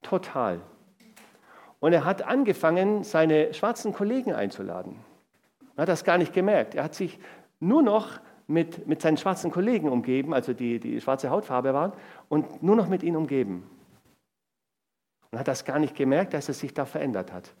total. 0.00 0.60
Und 1.80 1.92
er 1.92 2.04
hat 2.04 2.22
angefangen, 2.22 3.02
seine 3.02 3.52
schwarzen 3.52 3.92
Kollegen 3.92 4.32
einzuladen. 4.32 4.94
Er 5.74 5.82
hat 5.82 5.88
das 5.88 6.04
gar 6.04 6.16
nicht 6.16 6.32
gemerkt. 6.32 6.76
Er 6.76 6.84
hat 6.84 6.94
sich 6.94 7.18
nur 7.58 7.82
noch 7.82 8.20
mit, 8.46 8.86
mit 8.86 9.02
seinen 9.02 9.16
schwarzen 9.16 9.50
Kollegen 9.50 9.88
umgeben, 9.88 10.32
also 10.34 10.52
die, 10.52 10.78
die 10.78 11.00
schwarze 11.00 11.30
Hautfarbe 11.30 11.74
waren, 11.74 11.92
und 12.28 12.62
nur 12.62 12.76
noch 12.76 12.88
mit 12.88 13.02
ihnen 13.02 13.16
umgeben. 13.16 13.68
Und 15.32 15.38
hat 15.40 15.48
das 15.48 15.64
gar 15.64 15.80
nicht 15.80 15.96
gemerkt, 15.96 16.32
dass 16.32 16.46
er 16.46 16.54
sich 16.54 16.72
da 16.72 16.84
verändert 16.84 17.32
hat. 17.32 17.52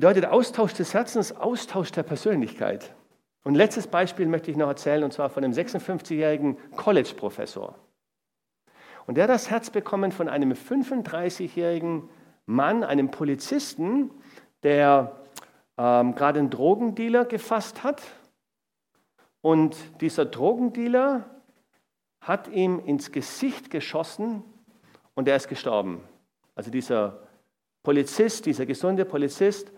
Bedeutet 0.00 0.24
Austausch 0.24 0.72
des 0.72 0.94
Herzens, 0.94 1.30
Austausch 1.36 1.92
der 1.92 2.04
Persönlichkeit. 2.04 2.94
Und 3.44 3.54
letztes 3.54 3.86
Beispiel 3.86 4.24
möchte 4.24 4.50
ich 4.50 4.56
noch 4.56 4.68
erzählen, 4.68 5.04
und 5.04 5.12
zwar 5.12 5.28
von 5.28 5.44
einem 5.44 5.52
56-jährigen 5.52 6.56
College-Professor. 6.74 7.74
Und 9.06 9.16
der 9.16 9.24
hat 9.24 9.30
das 9.30 9.50
Herz 9.50 9.68
bekommen 9.68 10.10
von 10.10 10.30
einem 10.30 10.52
35-jährigen 10.52 12.08
Mann, 12.46 12.82
einem 12.82 13.10
Polizisten, 13.10 14.10
der 14.62 15.20
ähm, 15.76 16.14
gerade 16.14 16.38
einen 16.38 16.48
Drogendealer 16.48 17.26
gefasst 17.26 17.84
hat. 17.84 18.00
Und 19.42 19.76
dieser 20.00 20.24
Drogendealer 20.24 21.28
hat 22.22 22.48
ihm 22.48 22.80
ins 22.86 23.12
Gesicht 23.12 23.70
geschossen 23.70 24.44
und 25.12 25.28
er 25.28 25.36
ist 25.36 25.48
gestorben. 25.48 26.00
Also 26.54 26.70
dieser 26.70 27.18
Polizist, 27.82 28.46
dieser 28.46 28.64
gesunde 28.64 29.04
Polizist, 29.04 29.70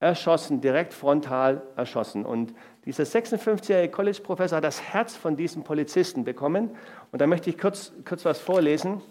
erschossen, 0.00 0.62
direkt 0.62 0.94
frontal 0.94 1.62
erschossen. 1.76 2.24
Und 2.24 2.54
dieser 2.86 3.04
56-jährige 3.04 3.92
College-Professor 3.92 4.56
hat 4.56 4.64
das 4.64 4.82
Herz 4.82 5.14
von 5.14 5.36
diesem 5.36 5.62
Polizisten 5.62 6.24
bekommen. 6.24 6.70
Und 7.12 7.20
da 7.20 7.26
möchte 7.26 7.50
ich 7.50 7.58
kurz, 7.58 7.92
kurz 8.08 8.24
was 8.24 8.40
vorlesen. 8.40 9.02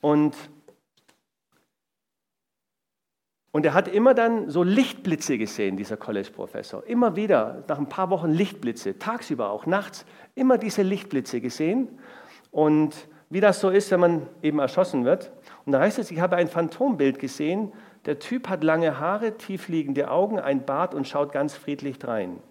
Und, 0.00 0.34
und 3.52 3.66
er 3.66 3.74
hat 3.74 3.88
immer 3.88 4.14
dann 4.14 4.48
so 4.48 4.62
Lichtblitze 4.62 5.36
gesehen, 5.36 5.76
dieser 5.76 5.98
College-Professor. 5.98 6.86
Immer 6.86 7.14
wieder, 7.14 7.62
nach 7.68 7.78
ein 7.78 7.90
paar 7.90 8.08
Wochen 8.08 8.30
Lichtblitze, 8.30 8.98
tagsüber 8.98 9.50
auch, 9.50 9.66
nachts, 9.66 10.06
immer 10.34 10.56
diese 10.56 10.80
Lichtblitze 10.80 11.42
gesehen. 11.42 11.98
Und 12.50 13.06
wie 13.28 13.40
das 13.40 13.60
so 13.60 13.68
ist, 13.68 13.90
wenn 13.90 14.00
man 14.00 14.26
eben 14.42 14.58
erschossen 14.58 15.04
wird. 15.04 15.30
Und 15.66 15.72
da 15.72 15.80
heißt 15.80 15.98
es, 15.98 16.10
ich 16.10 16.20
habe 16.20 16.36
ein 16.36 16.48
Phantombild 16.48 17.18
gesehen 17.18 17.72
der 18.06 18.18
Typ 18.18 18.48
hat 18.48 18.64
lange 18.64 18.98
Haare, 18.98 19.36
tiefliegende 19.36 20.10
Augen, 20.10 20.40
ein 20.40 20.64
Bart 20.64 20.94
und 20.94 21.06
schaut 21.06 21.32
ganz 21.32 21.54
friedlich 21.54 21.98
drein. 21.98 22.42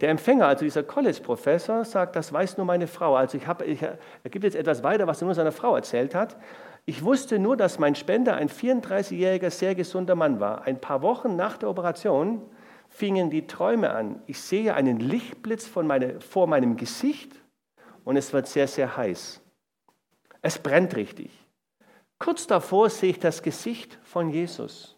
Der 0.00 0.10
Empfänger, 0.10 0.48
also 0.48 0.64
dieser 0.64 0.82
College-Professor, 0.82 1.84
sagt, 1.84 2.16
das 2.16 2.32
weiß 2.32 2.56
nur 2.56 2.66
meine 2.66 2.88
Frau. 2.88 3.14
Also 3.14 3.38
ich 3.38 3.46
habe, 3.46 3.64
ich, 3.64 3.82
er 3.82 3.98
gibt 4.24 4.44
jetzt 4.44 4.56
etwas 4.56 4.82
weiter, 4.82 5.06
was 5.06 5.22
er 5.22 5.26
nur 5.26 5.34
seiner 5.34 5.52
Frau 5.52 5.76
erzählt 5.76 6.16
hat. 6.16 6.36
Ich 6.84 7.04
wusste 7.04 7.38
nur, 7.38 7.56
dass 7.56 7.78
mein 7.78 7.94
Spender 7.94 8.34
ein 8.34 8.48
34-jähriger, 8.48 9.50
sehr 9.50 9.76
gesunder 9.76 10.16
Mann 10.16 10.40
war. 10.40 10.62
Ein 10.62 10.80
paar 10.80 11.02
Wochen 11.02 11.36
nach 11.36 11.56
der 11.56 11.68
Operation 11.68 12.42
fingen 12.88 13.30
die 13.30 13.46
Träume 13.46 13.90
an. 13.90 14.20
Ich 14.26 14.40
sehe 14.40 14.74
einen 14.74 14.98
Lichtblitz 14.98 15.70
meine, 15.76 16.20
vor 16.20 16.48
meinem 16.48 16.76
Gesicht 16.76 17.32
und 18.02 18.16
es 18.16 18.32
wird 18.32 18.48
sehr, 18.48 18.66
sehr 18.66 18.96
heiß. 18.96 19.40
Es 20.42 20.58
brennt 20.58 20.96
richtig. 20.96 21.30
Kurz 22.22 22.46
davor 22.46 22.88
sehe 22.88 23.10
ich 23.10 23.18
das 23.18 23.42
Gesicht 23.42 23.98
von 24.04 24.30
Jesus. 24.30 24.96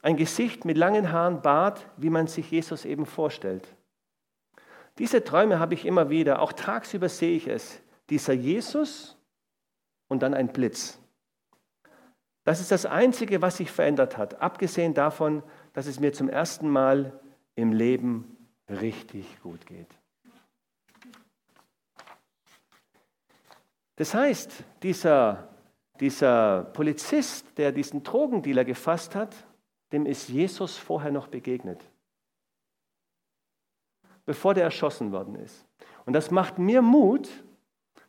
Ein 0.00 0.16
Gesicht 0.16 0.64
mit 0.64 0.78
langen 0.78 1.12
Haaren, 1.12 1.42
Bart, 1.42 1.86
wie 1.98 2.08
man 2.08 2.26
sich 2.26 2.50
Jesus 2.50 2.86
eben 2.86 3.04
vorstellt. 3.04 3.68
Diese 4.96 5.22
Träume 5.22 5.58
habe 5.58 5.74
ich 5.74 5.84
immer 5.84 6.08
wieder, 6.08 6.40
auch 6.40 6.54
tagsüber 6.54 7.10
sehe 7.10 7.36
ich 7.36 7.48
es. 7.48 7.82
Dieser 8.08 8.32
Jesus 8.32 9.18
und 10.08 10.22
dann 10.22 10.32
ein 10.32 10.48
Blitz. 10.48 10.98
Das 12.44 12.60
ist 12.60 12.70
das 12.70 12.86
Einzige, 12.86 13.42
was 13.42 13.58
sich 13.58 13.70
verändert 13.70 14.16
hat, 14.16 14.40
abgesehen 14.40 14.94
davon, 14.94 15.42
dass 15.74 15.84
es 15.84 16.00
mir 16.00 16.14
zum 16.14 16.30
ersten 16.30 16.70
Mal 16.70 17.20
im 17.56 17.72
Leben 17.72 18.38
richtig 18.70 19.42
gut 19.42 19.66
geht. 19.66 19.99
Das 24.00 24.14
heißt, 24.14 24.64
dieser, 24.82 25.50
dieser 26.00 26.64
Polizist, 26.72 27.46
der 27.58 27.70
diesen 27.70 28.02
Drogendealer 28.02 28.64
gefasst 28.64 29.14
hat, 29.14 29.36
dem 29.92 30.06
ist 30.06 30.30
Jesus 30.30 30.78
vorher 30.78 31.12
noch 31.12 31.28
begegnet, 31.28 31.84
bevor 34.24 34.54
der 34.54 34.64
erschossen 34.64 35.12
worden 35.12 35.34
ist. 35.34 35.66
Und 36.06 36.14
das 36.14 36.30
macht 36.30 36.58
mir 36.58 36.80
Mut 36.80 37.28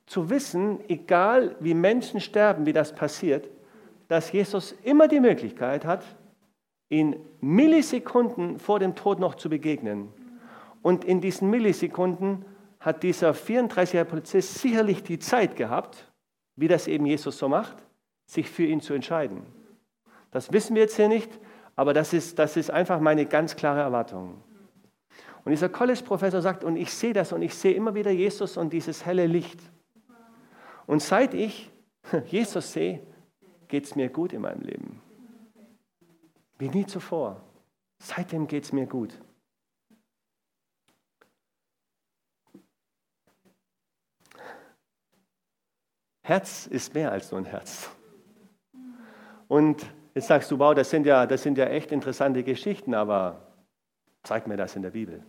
zu 0.06 0.30
wissen, 0.30 0.80
egal 0.88 1.58
wie 1.60 1.74
Menschen 1.74 2.22
sterben, 2.22 2.66
wie 2.66 2.72
das 2.72 2.96
passiert, 2.96 3.50
dass 4.08 4.32
Jesus 4.32 4.72
immer 4.84 5.10
die 5.10 5.20
Möglichkeit 5.20 5.84
hat, 5.84 6.06
in 6.88 7.18
Millisekunden 7.42 8.60
vor 8.60 8.80
dem 8.80 8.96
Tod 8.96 9.20
noch 9.20 9.36
zu 9.36 9.50
begegnen. 9.50 10.08
Und 10.82 11.04
in 11.04 11.20
diesen 11.20 11.50
Millisekunden 11.50 12.46
hat 12.82 13.04
dieser 13.04 13.32
34-jährige 13.32 14.10
Polizist 14.10 14.56
sicherlich 14.56 15.04
die 15.04 15.20
Zeit 15.20 15.56
gehabt, 15.56 16.12
wie 16.56 16.68
das 16.68 16.88
eben 16.88 17.06
Jesus 17.06 17.38
so 17.38 17.48
macht, 17.48 17.78
sich 18.26 18.50
für 18.50 18.64
ihn 18.64 18.82
zu 18.82 18.94
entscheiden. 18.94 19.44
Das 20.32 20.52
wissen 20.52 20.76
wir 20.76 20.82
jetzt 20.82 20.96
hier 20.96 21.08
nicht, 21.08 21.30
aber 21.76 21.94
das 21.94 22.12
ist, 22.12 22.40
das 22.40 22.58
ist 22.58 22.72
einfach 22.72 23.00
meine 23.00 23.26
ganz 23.26 23.56
klare 23.56 23.82
Erwartung. 23.82 24.44
Und 25.46 25.52
dieser 25.52 25.70
College-Professor 25.70 26.42
sagt, 26.42 26.64
und 26.64 26.76
ich 26.76 26.94
sehe 26.94 27.14
das 27.14 27.32
und 27.32 27.42
ich 27.42 27.54
sehe 27.54 27.74
immer 27.74 27.96
wieder 27.96 28.12
Jesus 28.12 28.58
und 28.58 28.74
dieses 28.74 29.06
helle 29.06 29.28
Licht. 29.28 29.60
Und 30.88 31.02
seit 31.02 31.34
ich 31.34 31.72
Jesus 32.26 32.74
sehe, 32.74 33.02
geht 33.68 33.86
es 33.86 33.96
mir 33.96 34.10
gut 34.10 34.34
in 34.34 34.42
meinem 34.42 34.62
Leben. 34.62 35.02
Wie 36.58 36.70
nie 36.70 36.86
zuvor. 36.86 37.42
Seitdem 38.00 38.48
geht 38.48 38.64
es 38.64 38.74
mir 38.74 38.88
gut. 38.88 39.20
Herz 46.32 46.66
ist 46.66 46.94
mehr 46.94 47.12
als 47.12 47.30
nur 47.30 47.42
ein 47.42 47.46
Herz. 47.46 47.90
Und 49.50 49.86
jetzt 50.16 50.28
sagst 50.28 50.50
du, 50.50 50.60
wow, 50.60 50.74
das 50.74 50.90
sind 50.90 51.06
ja, 51.06 51.26
das 51.26 51.44
sind 51.44 51.58
ja 51.58 51.66
echt 51.66 51.92
interessante 51.92 52.42
Geschichten, 52.46 52.94
aber 52.94 53.52
zeig 54.24 54.48
mir 54.48 54.56
das 54.56 54.78
in 54.78 54.82
der 54.82 54.92
Bibel. 54.92 55.26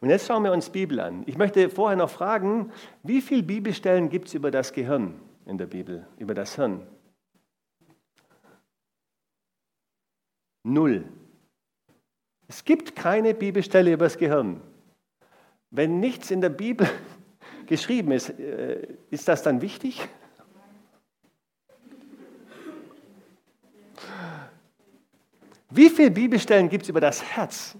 Und 0.00 0.10
jetzt 0.10 0.26
schauen 0.26 0.44
wir 0.44 0.52
uns 0.52 0.68
Bibel 0.68 1.00
an. 1.00 1.22
Ich 1.24 1.38
möchte 1.38 1.70
vorher 1.70 1.96
noch 1.96 2.10
fragen, 2.10 2.70
wie 3.02 3.22
viele 3.22 3.42
Bibelstellen 3.42 4.10
gibt 4.10 4.28
es 4.28 4.34
über 4.34 4.50
das 4.50 4.74
Gehirn 4.74 5.18
in 5.46 5.56
der 5.56 5.66
Bibel, 5.66 6.06
über 6.18 6.34
das 6.34 6.56
Hirn? 6.56 6.86
Null. 10.62 11.06
Es 12.48 12.66
gibt 12.66 12.94
keine 12.94 13.32
Bibelstelle 13.32 13.94
über 13.94 14.04
das 14.04 14.18
Gehirn. 14.18 14.60
Wenn 15.70 16.00
nichts 16.00 16.30
in 16.30 16.42
der 16.42 16.50
Bibel 16.50 16.86
geschrieben 17.68 18.12
ist, 18.12 18.30
äh, 18.30 18.88
ist 19.10 19.28
das 19.28 19.42
dann 19.42 19.60
wichtig? 19.60 20.08
Wie 25.70 25.90
viele 25.90 26.10
Bibelstellen 26.10 26.68
gibt 26.68 26.84
es 26.84 26.88
über 26.88 27.00
das 27.00 27.22
Herz? 27.22 27.76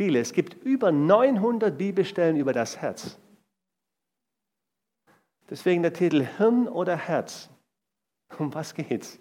viele. 0.00 0.18
Es 0.18 0.32
gibt 0.32 0.54
über 0.64 0.92
900 0.92 1.76
Bibelstellen 1.76 2.38
über 2.38 2.54
das 2.54 2.78
Herz. 2.78 3.18
Deswegen 5.50 5.82
der 5.82 5.92
Titel 5.92 6.26
Hirn 6.38 6.68
oder 6.68 6.96
Herz. 6.96 7.50
Um 8.38 8.54
was 8.54 8.72
geht's? 8.72 9.18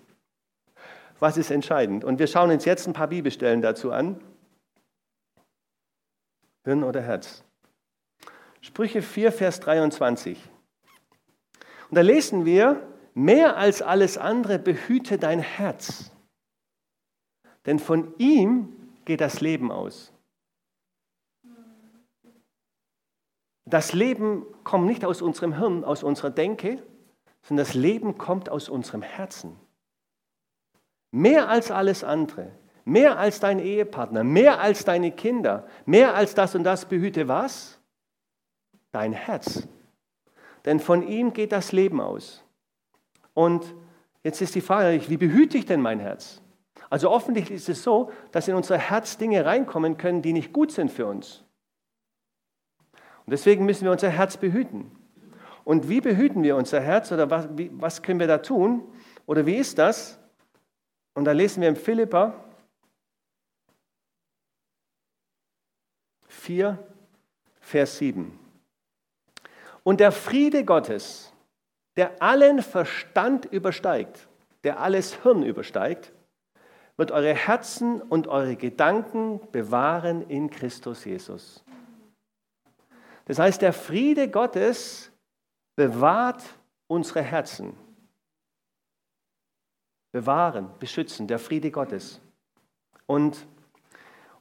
Was 1.19 1.35
ist 1.35 1.51
entscheidend? 1.51 2.05
Und 2.05 2.17
wir 2.17 2.27
schauen 2.27 2.49
uns 2.49 2.63
jetzt 2.63 2.87
ein 2.87 2.93
paar 2.93 3.09
Bibelstellen 3.09 3.61
dazu 3.61 3.91
an. 3.91 4.23
Hirn 6.63 6.85
oder 6.85 7.01
Herz. 7.01 7.43
Sprüche 8.61 9.01
4, 9.01 9.31
Vers 9.31 9.59
23. 9.61 10.37
Und 11.89 11.95
da 11.95 12.01
lesen 12.01 12.45
wir, 12.45 12.87
mehr 13.13 13.57
als 13.57 13.81
alles 13.81 14.17
andere 14.17 14.59
behüte 14.59 15.17
dein 15.17 15.39
Herz, 15.39 16.11
denn 17.65 17.79
von 17.79 18.13
ihm 18.17 18.91
geht 19.05 19.21
das 19.21 19.41
Leben 19.41 19.71
aus. 19.71 20.13
Das 23.65 23.93
Leben 23.93 24.45
kommt 24.63 24.87
nicht 24.87 25.05
aus 25.05 25.21
unserem 25.21 25.57
Hirn, 25.57 25.83
aus 25.83 26.03
unserer 26.03 26.31
Denke, 26.31 26.81
sondern 27.43 27.65
das 27.65 27.75
Leben 27.75 28.17
kommt 28.17 28.49
aus 28.49 28.67
unserem 28.67 29.01
Herzen. 29.01 29.55
Mehr 31.11 31.49
als 31.49 31.71
alles 31.71 32.03
andere, 32.03 32.51
mehr 32.83 33.17
als 33.19 33.39
dein 33.39 33.59
Ehepartner, 33.59 34.23
mehr 34.23 34.59
als 34.59 34.85
deine 34.85 35.11
Kinder, 35.11 35.67
mehr 35.85 36.15
als 36.15 36.35
das 36.35 36.55
und 36.55 36.63
das 36.63 36.85
behüte 36.85 37.27
was? 37.27 37.78
Dein 38.91 39.13
Herz. 39.13 39.67
Denn 40.65 40.79
von 40.79 41.07
ihm 41.07 41.33
geht 41.33 41.51
das 41.51 41.71
Leben 41.71 42.01
aus. 42.01 42.43
Und 43.33 43.73
jetzt 44.23 44.41
ist 44.41 44.55
die 44.55 44.61
Frage, 44.61 45.07
wie 45.09 45.17
behüte 45.17 45.57
ich 45.57 45.65
denn 45.65 45.81
mein 45.81 45.99
Herz? 45.99 46.41
Also 46.89 47.09
offensichtlich 47.09 47.57
ist 47.57 47.69
es 47.69 47.83
so, 47.83 48.11
dass 48.31 48.47
in 48.47 48.55
unser 48.55 48.77
Herz 48.77 49.17
Dinge 49.17 49.45
reinkommen 49.45 49.97
können, 49.97 50.21
die 50.21 50.33
nicht 50.33 50.53
gut 50.53 50.71
sind 50.71 50.91
für 50.91 51.05
uns. 51.05 51.43
Und 53.25 53.31
deswegen 53.31 53.65
müssen 53.65 53.83
wir 53.83 53.91
unser 53.91 54.09
Herz 54.09 54.37
behüten. 54.37 54.91
Und 55.63 55.87
wie 55.87 56.01
behüten 56.01 56.41
wir 56.41 56.55
unser 56.55 56.81
Herz 56.81 57.11
oder 57.11 57.29
was, 57.29 57.47
wie, 57.55 57.69
was 57.73 58.01
können 58.01 58.19
wir 58.19 58.27
da 58.27 58.39
tun? 58.39 58.83
Oder 59.27 59.45
wie 59.45 59.55
ist 59.55 59.77
das? 59.77 60.19
Und 61.13 61.25
da 61.25 61.31
lesen 61.31 61.61
wir 61.61 61.69
im 61.69 61.75
Philippa 61.75 62.33
4, 66.27 66.79
Vers 67.59 67.97
7. 67.99 68.48
Und 69.83 69.99
der 69.99 70.11
Friede 70.11 70.65
Gottes, 70.65 71.33
der 71.95 72.21
allen 72.21 72.61
Verstand 72.61 73.45
übersteigt, 73.45 74.27
der 74.63 74.79
alles 74.79 75.21
Hirn 75.23 75.43
übersteigt, 75.43 76.13
wird 76.97 77.11
eure 77.11 77.33
Herzen 77.33 78.01
und 78.01 78.27
eure 78.27 78.57
Gedanken 78.57 79.39
bewahren 79.51 80.21
in 80.29 80.49
Christus 80.49 81.05
Jesus. 81.05 81.63
Das 83.25 83.39
heißt, 83.39 83.61
der 83.61 83.73
Friede 83.73 84.29
Gottes 84.29 85.11
bewahrt 85.77 86.43
unsere 86.87 87.21
Herzen. 87.21 87.77
Bewahren, 90.11 90.69
beschützen, 90.79 91.27
der 91.27 91.39
Friede 91.39 91.71
Gottes. 91.71 92.19
Und, 93.05 93.47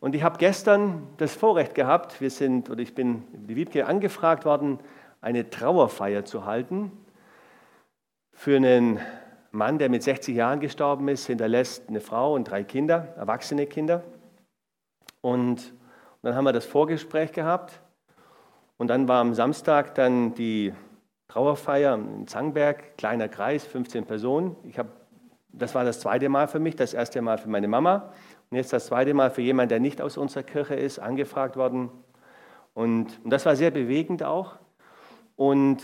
und 0.01 0.17
ich 0.17 0.23
habe 0.25 0.39
gestern 0.39 1.07
das 1.19 1.37
Vorrecht 1.37 1.75
gehabt, 1.75 2.21
wir 2.21 2.31
sind, 2.31 2.71
oder 2.71 2.81
ich 2.81 2.95
bin 2.95 3.23
die 3.47 3.55
Wiebke 3.55 3.87
angefragt 3.87 4.45
worden, 4.45 4.81
eine 5.21 5.51
Trauerfeier 5.51 6.25
zu 6.25 6.45
halten 6.45 6.93
für 8.33 8.57
einen 8.57 9.01
Mann, 9.51 9.79
der 9.79 9.89
mit 9.89 10.03
60 10.03 10.37
Jahren 10.37 10.61
gestorben 10.61 11.09
ist, 11.09 11.27
hinterlässt 11.27 11.89
eine 11.89 12.01
Frau 12.01 12.35
und 12.35 12.45
drei 12.45 12.63
Kinder, 12.63 13.09
erwachsene 13.17 13.67
Kinder. 13.67 14.05
Und, 15.21 15.75
dann 16.23 16.35
haben 16.35 16.45
wir 16.45 16.53
das 16.53 16.67
Vorgespräch 16.67 17.33
gehabt 17.33 17.81
und 18.77 18.89
dann 18.89 19.09
war 19.09 19.21
am 19.21 19.35
Samstag 19.35 19.95
dann 19.95 20.35
die 20.35 20.73
Trauerfeier 21.29 21.95
in 21.95 22.27
Zangberg, 22.27 22.97
kleiner 22.97 23.29
Kreis, 23.29 23.65
15 23.65 24.05
Personen. 24.05 24.57
Ich 24.65 24.79
hab, 24.79 24.89
das 25.49 25.75
war 25.75 25.85
das 25.85 26.01
zweite 26.01 26.29
Mal 26.29 26.49
für 26.49 26.59
mich, 26.59 26.77
das 26.77 26.93
erste 26.95 27.23
Mal 27.23 27.39
für 27.39 27.49
meine 27.49 27.69
Mama 27.69 28.13
und 28.51 28.57
jetzt 28.57 28.73
das 28.73 28.87
zweite 28.87 29.15
Mal 29.15 29.31
für 29.31 29.43
jemanden, 29.43 29.71
der 29.71 29.81
nicht 29.81 30.01
aus 30.01 30.17
unserer 30.17 30.43
Kirche 30.43 30.75
ist, 30.75 30.99
angefragt 30.99 31.57
worden. 31.57 31.91
Und, 32.75 33.21
und 33.25 33.31
das 33.31 33.47
war 33.47 33.57
sehr 33.57 33.71
bewegend 33.71 34.23
auch. 34.23 34.59
Und 35.39 35.83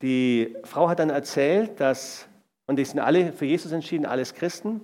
die 0.00 0.54
Frau 0.62 0.88
hat 0.88 1.00
dann 1.00 1.10
erzählt, 1.10 1.80
dass, 1.80 2.28
und 2.68 2.76
die 2.76 2.84
sind 2.84 3.00
alle 3.00 3.32
für 3.32 3.46
Jesus 3.46 3.72
entschieden, 3.72 4.06
alles 4.06 4.34
Christen, 4.34 4.80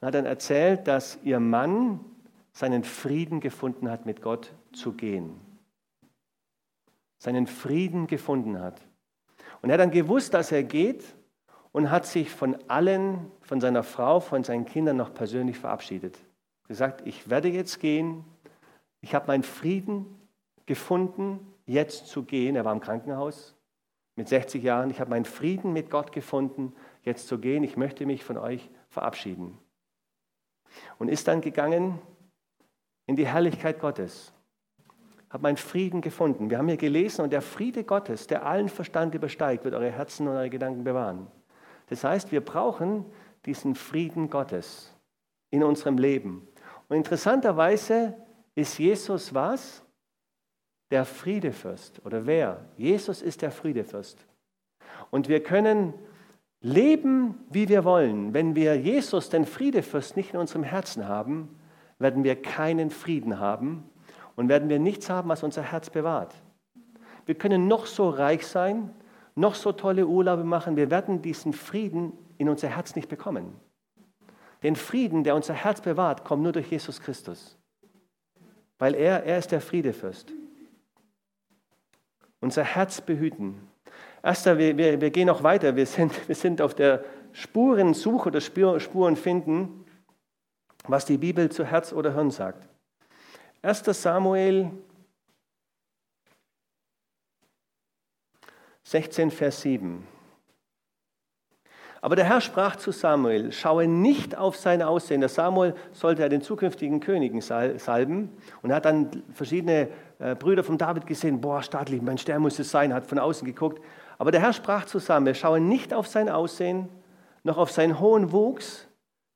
und 0.00 0.06
hat 0.06 0.14
dann 0.14 0.24
erzählt, 0.24 0.88
dass 0.88 1.18
ihr 1.22 1.38
Mann 1.38 2.00
seinen 2.52 2.84
Frieden 2.84 3.40
gefunden 3.40 3.90
hat, 3.90 4.06
mit 4.06 4.22
Gott 4.22 4.54
zu 4.72 4.92
gehen 4.92 5.38
seinen 7.24 7.46
Frieden 7.46 8.06
gefunden 8.06 8.60
hat. 8.60 8.80
Und 9.62 9.70
er 9.70 9.74
hat 9.74 9.80
dann 9.80 9.90
gewusst, 9.90 10.34
dass 10.34 10.52
er 10.52 10.62
geht 10.62 11.04
und 11.72 11.90
hat 11.90 12.06
sich 12.06 12.30
von 12.30 12.56
allen, 12.68 13.30
von 13.40 13.60
seiner 13.60 13.82
Frau, 13.82 14.20
von 14.20 14.44
seinen 14.44 14.66
Kindern 14.66 14.98
noch 14.98 15.12
persönlich 15.14 15.58
verabschiedet. 15.58 16.18
Gesagt, 16.68 17.02
ich 17.06 17.30
werde 17.30 17.48
jetzt 17.48 17.80
gehen, 17.80 18.24
ich 19.00 19.14
habe 19.14 19.26
meinen 19.26 19.42
Frieden 19.42 20.06
gefunden, 20.66 21.53
jetzt 21.66 22.08
zu 22.08 22.24
gehen. 22.24 22.56
Er 22.56 22.64
war 22.64 22.72
im 22.72 22.80
Krankenhaus 22.80 23.54
mit 24.16 24.28
60 24.28 24.62
Jahren. 24.62 24.90
Ich 24.90 25.00
habe 25.00 25.10
meinen 25.10 25.24
Frieden 25.24 25.72
mit 25.72 25.90
Gott 25.90 26.12
gefunden, 26.12 26.74
jetzt 27.02 27.28
zu 27.28 27.38
gehen. 27.38 27.64
Ich 27.64 27.76
möchte 27.76 28.06
mich 28.06 28.24
von 28.24 28.38
euch 28.38 28.70
verabschieden. 28.88 29.58
Und 30.98 31.08
ist 31.08 31.28
dann 31.28 31.40
gegangen 31.40 32.00
in 33.06 33.16
die 33.16 33.26
Herrlichkeit 33.26 33.80
Gottes 33.80 34.34
habe 35.34 35.42
meinen 35.42 35.56
Frieden 35.56 36.00
gefunden. 36.00 36.48
Wir 36.48 36.58
haben 36.58 36.68
hier 36.68 36.76
gelesen, 36.76 37.22
und 37.22 37.32
der 37.32 37.42
Friede 37.42 37.82
Gottes, 37.82 38.28
der 38.28 38.46
allen 38.46 38.68
Verstand 38.68 39.16
übersteigt, 39.16 39.64
wird 39.64 39.74
eure 39.74 39.90
Herzen 39.90 40.28
und 40.28 40.34
eure 40.34 40.48
Gedanken 40.48 40.84
bewahren. 40.84 41.26
Das 41.88 42.04
heißt, 42.04 42.30
wir 42.30 42.40
brauchen 42.40 43.04
diesen 43.44 43.74
Frieden 43.74 44.30
Gottes 44.30 44.94
in 45.50 45.64
unserem 45.64 45.98
Leben. 45.98 46.46
Und 46.88 46.98
interessanterweise 46.98 48.14
ist 48.54 48.78
Jesus 48.78 49.34
was? 49.34 49.83
Der 50.90 51.04
Friedefürst. 51.04 52.04
Oder 52.04 52.26
wer? 52.26 52.64
Jesus 52.76 53.22
ist 53.22 53.42
der 53.42 53.50
Friedefürst. 53.50 54.18
Und 55.10 55.28
wir 55.28 55.42
können 55.42 55.94
leben, 56.60 57.38
wie 57.50 57.68
wir 57.68 57.84
wollen. 57.84 58.32
Wenn 58.32 58.54
wir 58.54 58.76
Jesus, 58.76 59.28
den 59.28 59.44
Friedefürst, 59.44 60.16
nicht 60.16 60.32
in 60.32 60.40
unserem 60.40 60.62
Herzen 60.62 61.06
haben, 61.06 61.48
werden 61.98 62.24
wir 62.24 62.40
keinen 62.40 62.90
Frieden 62.90 63.38
haben 63.38 63.88
und 64.36 64.48
werden 64.48 64.68
wir 64.68 64.78
nichts 64.78 65.10
haben, 65.10 65.28
was 65.28 65.42
unser 65.42 65.62
Herz 65.62 65.90
bewahrt. 65.90 66.34
Wir 67.26 67.34
können 67.34 67.68
noch 67.68 67.86
so 67.86 68.08
reich 68.08 68.46
sein, 68.46 68.90
noch 69.34 69.54
so 69.54 69.72
tolle 69.72 70.06
Urlaube 70.06 70.44
machen, 70.44 70.76
wir 70.76 70.90
werden 70.90 71.22
diesen 71.22 71.52
Frieden 71.52 72.12
in 72.38 72.48
unser 72.48 72.68
Herz 72.68 72.96
nicht 72.96 73.08
bekommen. 73.08 73.54
Den 74.62 74.76
Frieden, 74.76 75.24
der 75.24 75.34
unser 75.34 75.54
Herz 75.54 75.80
bewahrt, 75.80 76.24
kommt 76.24 76.42
nur 76.42 76.52
durch 76.52 76.70
Jesus 76.70 77.00
Christus. 77.00 77.58
Weil 78.78 78.94
er, 78.94 79.24
er 79.24 79.38
ist 79.38 79.52
der 79.52 79.60
Friedefürst. 79.60 80.32
Unser 82.44 82.62
Herz 82.62 83.00
behüten. 83.00 83.66
Erster, 84.22 84.58
wir, 84.58 84.76
wir, 84.76 85.00
wir 85.00 85.10
gehen 85.10 85.28
noch 85.28 85.42
weiter. 85.42 85.76
Wir 85.76 85.86
sind, 85.86 86.28
wir 86.28 86.34
sind 86.34 86.60
auf 86.60 86.74
der 86.74 87.02
Spurensuche 87.32 88.28
oder 88.28 88.42
Spuren 88.42 89.16
finden, 89.16 89.86
was 90.86 91.06
die 91.06 91.16
Bibel 91.16 91.50
zu 91.50 91.64
Herz 91.64 91.94
oder 91.94 92.12
Hirn 92.12 92.30
sagt. 92.30 92.68
1. 93.62 93.82
Samuel 93.86 94.70
16, 98.82 99.30
Vers 99.30 99.62
7. 99.62 100.06
Aber 102.04 102.16
der 102.16 102.26
Herr 102.26 102.42
sprach 102.42 102.76
zu 102.76 102.92
Samuel, 102.92 103.50
schaue 103.50 103.88
nicht 103.88 104.36
auf 104.36 104.56
sein 104.56 104.82
Aussehen. 104.82 105.20
Der 105.20 105.30
Samuel 105.30 105.74
sollte 105.92 106.20
ja 106.20 106.28
den 106.28 106.42
zukünftigen 106.42 107.00
Königen 107.00 107.40
salben 107.40 108.28
und 108.60 108.68
er 108.68 108.76
hat 108.76 108.84
dann 108.84 109.22
verschiedene 109.32 109.88
äh, 110.18 110.34
Brüder 110.34 110.62
von 110.62 110.76
David 110.76 111.06
gesehen, 111.06 111.40
boah, 111.40 111.62
staatlich, 111.62 112.02
mein 112.02 112.18
Stern 112.18 112.42
muss 112.42 112.58
es 112.58 112.70
sein, 112.70 112.92
hat 112.92 113.06
von 113.06 113.18
außen 113.18 113.46
geguckt. 113.46 113.82
Aber 114.18 114.30
der 114.32 114.42
Herr 114.42 114.52
sprach 114.52 114.84
zu 114.84 114.98
Samuel, 114.98 115.34
schaue 115.34 115.60
nicht 115.60 115.94
auf 115.94 116.06
sein 116.06 116.28
Aussehen, 116.28 116.90
noch 117.42 117.56
auf 117.56 117.70
seinen 117.70 117.98
hohen 117.98 118.32
Wuchs, 118.32 118.86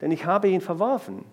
denn 0.02 0.10
ich 0.10 0.26
habe 0.26 0.48
ihn 0.48 0.60
verworfen. 0.60 1.24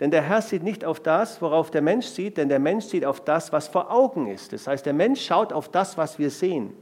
Denn 0.00 0.10
der 0.10 0.22
Herr 0.22 0.40
sieht 0.40 0.62
nicht 0.62 0.86
auf 0.86 1.00
das, 1.00 1.42
worauf 1.42 1.70
der 1.70 1.82
Mensch 1.82 2.06
sieht, 2.06 2.38
denn 2.38 2.48
der 2.48 2.60
Mensch 2.60 2.86
sieht 2.86 3.04
auf 3.04 3.22
das, 3.22 3.52
was 3.52 3.68
vor 3.68 3.90
Augen 3.90 4.26
ist. 4.26 4.54
Das 4.54 4.66
heißt, 4.66 4.86
der 4.86 4.94
Mensch 4.94 5.20
schaut 5.20 5.52
auf 5.52 5.68
das, 5.68 5.98
was 5.98 6.18
wir 6.18 6.30
sehen. 6.30 6.72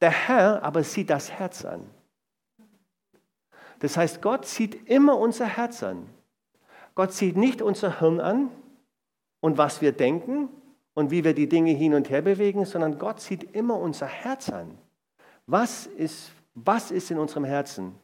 Der 0.00 0.12
Herr 0.12 0.62
aber 0.62 0.82
sieht 0.82 1.10
das 1.10 1.30
Herz 1.30 1.66
an. 1.66 1.84
Das 3.80 3.96
heißt, 3.96 4.22
Gott 4.22 4.46
sieht 4.46 4.88
immer 4.88 5.18
unser 5.18 5.46
Herz 5.46 5.82
an. 5.82 6.08
Gott 6.94 7.12
sieht 7.12 7.36
nicht 7.36 7.62
unser 7.62 8.00
Hirn 8.00 8.20
an 8.20 8.50
und 9.40 9.56
was 9.56 9.80
wir 9.80 9.92
denken 9.92 10.48
und 10.94 11.10
wie 11.12 11.22
wir 11.22 11.32
die 11.32 11.48
Dinge 11.48 11.70
hin 11.70 11.94
und 11.94 12.10
her 12.10 12.22
bewegen, 12.22 12.64
sondern 12.64 12.98
Gott 12.98 13.20
sieht 13.20 13.54
immer 13.54 13.78
unser 13.78 14.06
Herz 14.06 14.48
an. 14.48 14.76
Was 15.46 15.86
ist, 15.86 16.32
was 16.54 16.90
ist 16.90 17.10
in 17.10 17.18
unserem 17.18 17.44
Herzen? 17.44 17.94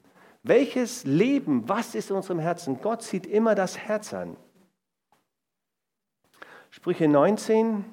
Welches 0.44 1.04
Leben, 1.04 1.68
was 1.68 1.94
ist 1.94 2.10
in 2.10 2.16
unserem 2.16 2.38
Herzen? 2.38 2.80
Gott 2.80 3.02
sieht 3.02 3.26
immer 3.26 3.54
das 3.54 3.78
Herz 3.78 4.14
an. 4.14 4.36
Sprüche 6.70 7.08
19. 7.08 7.84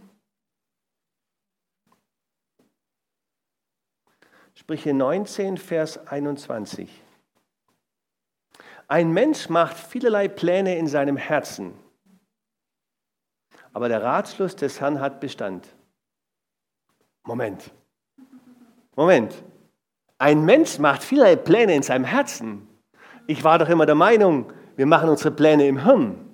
Sprüche 4.54 4.94
19, 4.94 5.58
Vers 5.58 6.08
21. 6.08 6.90
Ein 8.92 9.14
Mensch 9.14 9.48
macht 9.48 9.78
vielerlei 9.78 10.28
Pläne 10.28 10.78
in 10.78 10.86
seinem 10.86 11.16
Herzen, 11.16 11.74
aber 13.72 13.88
der 13.88 14.04
Ratschluss 14.04 14.58
des 14.58 14.82
Herrn 14.82 15.00
hat 15.00 15.22
Bestand. 15.22 15.66
Moment. 17.24 17.72
Moment. 18.98 19.46
Ein 20.18 20.44
Mensch 20.44 20.78
macht 20.78 21.04
vielerlei 21.04 21.38
Pläne 21.38 21.74
in 21.74 21.84
seinem 21.84 22.04
Herzen. 22.04 22.68
Ich 23.28 23.46
war 23.46 23.60
doch 23.60 23.70
immer 23.70 23.86
der 23.86 23.96
Meinung, 23.96 24.52
wir 24.76 24.88
machen 24.88 25.08
unsere 25.08 25.32
Pläne 25.32 25.70
im 25.70 25.86
Hirn. 25.86 26.30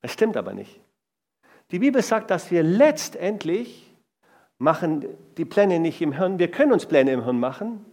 Das 0.00 0.14
stimmt 0.14 0.36
aber 0.36 0.52
nicht. 0.52 0.80
Die 1.70 1.78
Bibel 1.78 2.02
sagt, 2.02 2.32
dass 2.32 2.50
wir 2.50 2.64
letztendlich 2.64 3.94
machen 4.58 5.06
die 5.36 5.44
Pläne 5.44 5.78
nicht 5.78 6.02
im 6.02 6.10
Hirn. 6.10 6.40
Wir 6.40 6.50
können 6.50 6.72
uns 6.72 6.86
Pläne 6.86 7.12
im 7.12 7.22
Hirn 7.22 7.38
machen, 7.38 7.86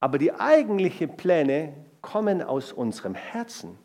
aber 0.00 0.18
die 0.18 0.32
eigentlichen 0.32 1.16
Pläne 1.16 1.74
kommen 2.00 2.42
aus 2.42 2.72
unserem 2.72 3.14
Herzen. 3.14 3.78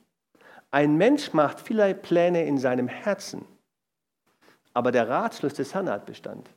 Ein 0.71 0.95
Mensch 0.95 1.33
macht 1.33 1.59
vielerlei 1.59 1.93
Pläne 1.93 2.45
in 2.45 2.57
seinem 2.57 2.87
Herzen, 2.87 3.45
aber 4.73 4.91
der 4.91 5.07
Ratschluss 5.07 5.53
des 5.53 5.73
Herrn 5.73 5.89
hat 5.89 6.05
Bestand. 6.05 6.49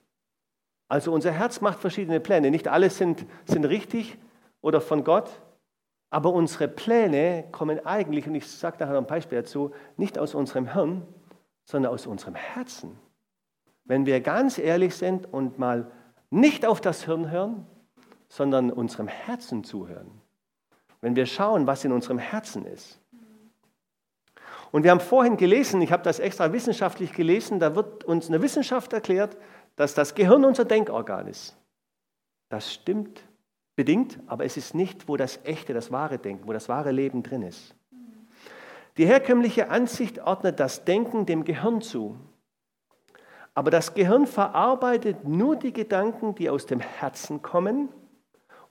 Also 0.88 1.12
unser 1.12 1.32
Herz 1.32 1.60
macht 1.60 1.80
verschiedene 1.80 2.18
Pläne. 2.18 2.50
Nicht 2.50 2.66
alle 2.66 2.88
sind, 2.88 3.26
sind 3.44 3.64
richtig 3.66 4.16
oder 4.60 4.80
von 4.80 5.04
Gott, 5.04 5.30
aber 6.10 6.32
unsere 6.32 6.66
Pläne 6.68 7.44
kommen 7.52 7.84
eigentlich, 7.84 8.26
und 8.26 8.34
ich 8.34 8.50
sage 8.50 8.78
nachher 8.80 8.94
noch 8.94 9.02
ein 9.02 9.06
Beispiel 9.06 9.42
dazu, 9.42 9.72
nicht 9.96 10.18
aus 10.18 10.34
unserem 10.34 10.72
Hirn, 10.72 11.06
sondern 11.64 11.92
aus 11.92 12.06
unserem 12.06 12.34
Herzen. 12.34 12.98
Wenn 13.84 14.06
wir 14.06 14.20
ganz 14.20 14.58
ehrlich 14.58 14.94
sind 14.94 15.30
und 15.32 15.58
mal 15.58 15.90
nicht 16.30 16.64
auf 16.64 16.80
das 16.80 17.04
Hirn 17.04 17.30
hören, 17.30 17.66
sondern 18.28 18.70
unserem 18.70 19.08
Herzen 19.08 19.64
zuhören. 19.64 20.20
Wenn 21.00 21.16
wir 21.16 21.26
schauen, 21.26 21.66
was 21.66 21.84
in 21.84 21.92
unserem 21.92 22.18
Herzen 22.18 22.64
ist. 22.66 23.00
Und 24.70 24.82
wir 24.82 24.90
haben 24.90 25.00
vorhin 25.00 25.36
gelesen, 25.36 25.80
ich 25.80 25.92
habe 25.92 26.02
das 26.02 26.18
extra 26.18 26.52
wissenschaftlich 26.52 27.12
gelesen, 27.12 27.58
da 27.58 27.74
wird 27.74 28.04
uns 28.04 28.28
eine 28.28 28.42
Wissenschaft 28.42 28.92
erklärt, 28.92 29.36
dass 29.76 29.94
das 29.94 30.14
Gehirn 30.14 30.44
unser 30.44 30.64
Denkorgan 30.64 31.26
ist. 31.26 31.56
Das 32.50 32.72
stimmt 32.72 33.22
bedingt, 33.76 34.18
aber 34.26 34.44
es 34.44 34.56
ist 34.56 34.74
nicht, 34.74 35.08
wo 35.08 35.16
das 35.16 35.38
echte, 35.44 35.72
das 35.72 35.92
wahre 35.92 36.18
Denken, 36.18 36.48
wo 36.48 36.52
das 36.52 36.68
wahre 36.68 36.90
Leben 36.90 37.22
drin 37.22 37.42
ist. 37.42 37.74
Die 38.96 39.06
herkömmliche 39.06 39.70
Ansicht 39.70 40.20
ordnet 40.20 40.58
das 40.58 40.84
Denken 40.84 41.24
dem 41.24 41.44
Gehirn 41.44 41.80
zu. 41.80 42.16
Aber 43.54 43.70
das 43.70 43.94
Gehirn 43.94 44.26
verarbeitet 44.26 45.24
nur 45.24 45.56
die 45.56 45.72
Gedanken, 45.72 46.34
die 46.34 46.50
aus 46.50 46.66
dem 46.66 46.80
Herzen 46.80 47.40
kommen 47.40 47.88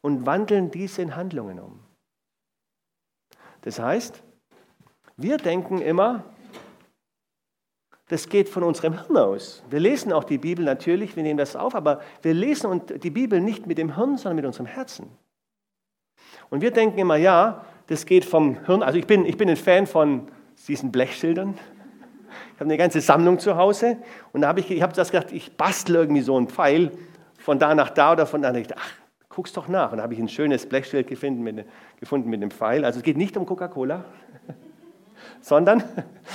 und 0.01 0.25
wandeln 0.25 0.71
diese 0.71 1.01
in 1.01 1.15
Handlungen 1.15 1.59
um. 1.59 1.79
Das 3.61 3.79
heißt, 3.79 4.23
wir 5.17 5.37
denken 5.37 5.81
immer, 5.81 6.23
das 8.09 8.29
geht 8.29 8.47
von 8.47 8.63
unserem 8.63 8.93
Hirn 8.93 9.17
aus. 9.17 9.63
Wir 9.69 9.79
lesen 9.79 10.13
auch 10.13 10.23
die 10.23 10.37
Bibel 10.37 10.63
natürlich, 10.63 11.15
wir 11.15 11.23
nehmen 11.23 11.37
das 11.37 11.55
auf, 11.55 11.75
aber 11.75 12.01
wir 12.21 12.33
lesen 12.33 12.81
die 12.87 13.09
Bibel 13.09 13.41
nicht 13.41 13.67
mit 13.67 13.77
dem 13.77 13.95
Hirn, 13.95 14.17
sondern 14.17 14.37
mit 14.37 14.45
unserem 14.45 14.67
Herzen. 14.67 15.09
Und 16.49 16.61
wir 16.61 16.71
denken 16.71 16.99
immer, 16.99 17.17
ja, 17.17 17.65
das 17.87 18.05
geht 18.05 18.23
vom 18.23 18.63
Hirn. 18.65 18.83
Also 18.83 18.97
ich 18.97 19.07
bin, 19.07 19.25
ich 19.25 19.37
bin 19.37 19.49
ein 19.49 19.57
Fan 19.57 19.87
von 19.87 20.29
diesen 20.67 20.91
Blechschildern. 20.91 21.57
Ich 22.53 22.59
habe 22.59 22.65
eine 22.65 22.77
ganze 22.77 23.01
Sammlung 23.01 23.39
zu 23.39 23.57
Hause 23.57 23.97
und 24.33 24.41
da 24.41 24.47
habe 24.47 24.59
ich, 24.59 24.71
ich 24.71 24.81
habe 24.81 24.93
das 24.93 25.11
gedacht, 25.11 25.31
ich 25.31 25.55
bastel 25.57 25.95
irgendwie 25.95 26.21
so 26.21 26.37
einen 26.37 26.47
Pfeil 26.47 26.91
von 27.39 27.59
da 27.59 27.75
nach 27.75 27.89
da 27.89 28.13
oder 28.13 28.25
von 28.25 28.41
da. 28.41 28.53
Ich 28.53 28.67
dachte, 28.67 28.81
ach, 28.85 29.06
guck's 29.37 29.53
doch 29.53 29.67
nach. 29.67 29.91
Und 29.91 29.97
da 29.99 30.03
habe 30.03 30.15
ich 30.15 30.19
ein 30.19 30.29
schönes 30.29 30.65
Blechschild 30.65 31.05
gefunden 31.05 31.43
mit, 31.43 31.63
gefunden 31.99 32.27
mit 32.27 32.41
einem 32.41 32.49
Pfeil. 32.49 32.83
Also 32.83 32.97
es 32.97 33.03
geht 33.03 33.17
nicht 33.17 33.37
um 33.37 33.45
Coca-Cola, 33.45 34.03
sondern, 35.41 35.83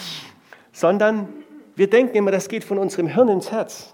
sondern 0.72 1.26
wir 1.74 1.90
denken 1.90 2.16
immer, 2.16 2.30
das 2.30 2.46
geht 2.46 2.62
von 2.62 2.78
unserem 2.78 3.08
Hirn 3.08 3.28
ins 3.28 3.50
Herz. 3.50 3.92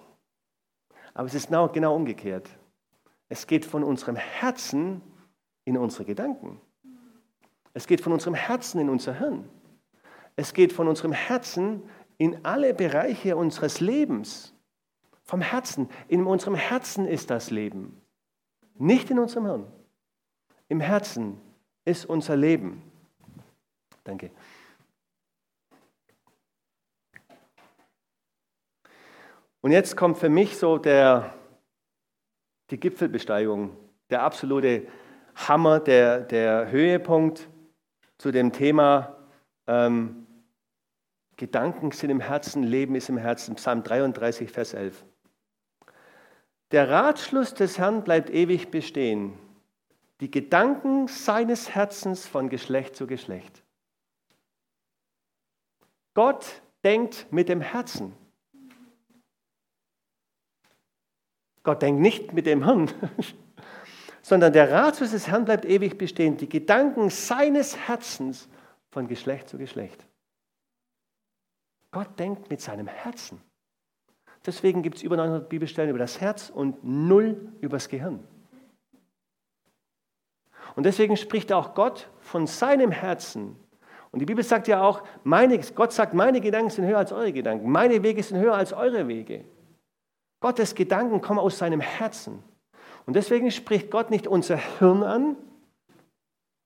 Aber 1.14 1.27
es 1.27 1.33
ist 1.33 1.47
genau, 1.47 1.68
genau 1.68 1.97
umgekehrt. 1.97 2.51
Es 3.31 3.47
geht 3.47 3.64
von 3.64 3.83
unserem 3.83 4.16
Herzen 4.16 5.01
in 5.64 5.79
unsere 5.79 6.05
Gedanken. 6.05 6.61
Es 7.73 7.87
geht 7.87 8.03
von 8.03 8.12
unserem 8.12 8.35
Herzen 8.35 8.79
in 8.79 8.90
unser 8.90 9.14
Hirn. 9.18 9.49
Es 10.37 10.53
geht 10.53 10.71
von 10.71 10.87
unserem 10.87 11.12
Herzen 11.12 11.83
in 12.18 12.44
alle 12.44 12.75
Bereiche 12.75 13.38
unseres 13.38 13.81
Lebens. 13.81 14.53
Vom 15.25 15.40
Herzen. 15.40 15.88
In 16.09 16.27
unserem 16.27 16.57
Herzen 16.57 17.07
ist 17.07 17.31
das 17.31 17.51
Leben. 17.51 18.03
Nicht 18.79 19.11
in 19.11 19.19
unserem 19.19 19.47
Hirn. 19.47 19.73
Im 20.69 20.81
Herzen 20.81 21.41
ist 21.85 22.07
unser 22.07 22.37
Leben. 22.37 22.83
Danke. 24.05 24.31
Und 29.61 29.73
jetzt 29.73 29.97
kommt 29.97 30.19
für 30.19 30.29
mich 30.29 30.57
so 30.57 30.79
der, 30.79 31.35
die 32.71 32.79
Gipfelbesteigung, 32.79 33.77
der 34.11 34.23
absolute 34.23 34.87
Hammer, 35.35 35.81
der, 35.81 36.21
der 36.21 36.71
Höhepunkt 36.71 37.49
zu 38.19 38.31
dem 38.31 38.53
Thema 38.53 39.17
ähm, 39.67 40.27
Gedanken 41.37 41.93
sind 41.93 42.11
im 42.11 42.21
Herzen, 42.21 42.62
Leben 42.62 42.95
ist 42.95 43.09
im 43.09 43.17
Herzen, 43.17 43.55
Psalm 43.57 43.83
33, 43.83 44.51
Vers 44.51 44.75
11. 44.75 45.05
Der 46.71 46.91
Ratschluss 46.91 47.55
des 47.55 47.79
Herrn 47.79 48.05
bleibt 48.05 48.31
ewig 48.31 48.71
bestehen, 48.71 49.33
die 50.21 50.31
Gedanken 50.31 51.09
seines 51.09 51.71
Herzens 51.75 52.27
von 52.27 52.49
Geschlecht 52.49 52.95
zu 52.97 53.07
Geschlecht. 53.07 53.63
Gott 56.15 56.63
denkt 56.85 57.27
mit 57.31 57.49
dem 57.49 57.61
Herzen. 57.61 58.13
Gott 61.63 61.83
denkt 61.83 62.01
nicht 62.01 62.33
mit 62.33 62.47
dem 62.47 62.65
Hirn, 62.65 62.91
sondern 64.23 64.53
der 64.53 64.71
Ratschluss 64.71 65.13
des 65.13 65.29
Herrn 65.29 65.45
bleibt 65.45 65.65
ewig 65.65 65.97
bestehen. 65.97 66.37
Die 66.37 66.49
Gedanken 66.49 67.09
seines 67.09 67.77
Herzens 67.77 68.49
von 68.91 69.07
Geschlecht 69.07 69.49
zu 69.49 69.59
Geschlecht. 69.59 70.05
Gott 71.91 72.19
denkt 72.19 72.51
mit 72.51 72.61
seinem 72.61 72.87
Herzen. 72.87 73.41
Deswegen 74.49 74.83
gibt 74.83 74.97
es 74.97 75.03
über 75.03 75.19
900 75.19 75.47
Bibelstellen 75.47 75.91
über 75.91 75.99
das 75.99 76.23
Herz 76.23 76.49
und 76.49 76.83
null 76.83 77.53
übers 77.61 77.91
Gehirn. 77.91 78.27
Und 80.75 80.85
deswegen 80.85 81.19
spricht 81.19 81.53
auch 81.53 81.75
Gott 81.75 82.09
von 82.21 82.47
seinem 82.47 82.91
Herzen. 82.91 83.57
Und 84.11 84.21
die 84.21 84.25
Bibel 84.25 84.43
sagt 84.43 84.67
ja 84.67 84.81
auch, 84.81 85.03
meine, 85.23 85.59
Gott 85.75 85.93
sagt, 85.93 86.15
meine 86.15 86.41
Gedanken 86.41 86.71
sind 86.71 86.87
höher 86.87 86.97
als 86.97 87.13
eure 87.13 87.31
Gedanken, 87.31 87.71
meine 87.71 88.03
Wege 88.03 88.23
sind 88.23 88.39
höher 88.39 88.55
als 88.55 88.73
eure 88.73 89.07
Wege. 89.07 89.45
Gottes 90.41 90.75
Gedanken 90.75 91.21
kommen 91.21 91.41
aus 91.41 91.59
seinem 91.59 91.81
Herzen. 91.81 92.43
Und 93.05 93.17
deswegen 93.17 93.51
spricht 93.51 93.91
Gott 93.91 94.11
nicht 94.11 94.27
unser 94.27 94.57
Hirn 94.57 95.03
an 95.03 95.37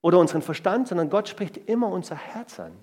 oder 0.03 0.21
unseren 0.21 0.43
Verstand, 0.43 0.87
sondern 0.87 1.11
Gott 1.11 1.29
spricht 1.29 1.57
immer 1.57 1.89
unser 1.89 2.15
Herz 2.15 2.61
an. 2.61 2.75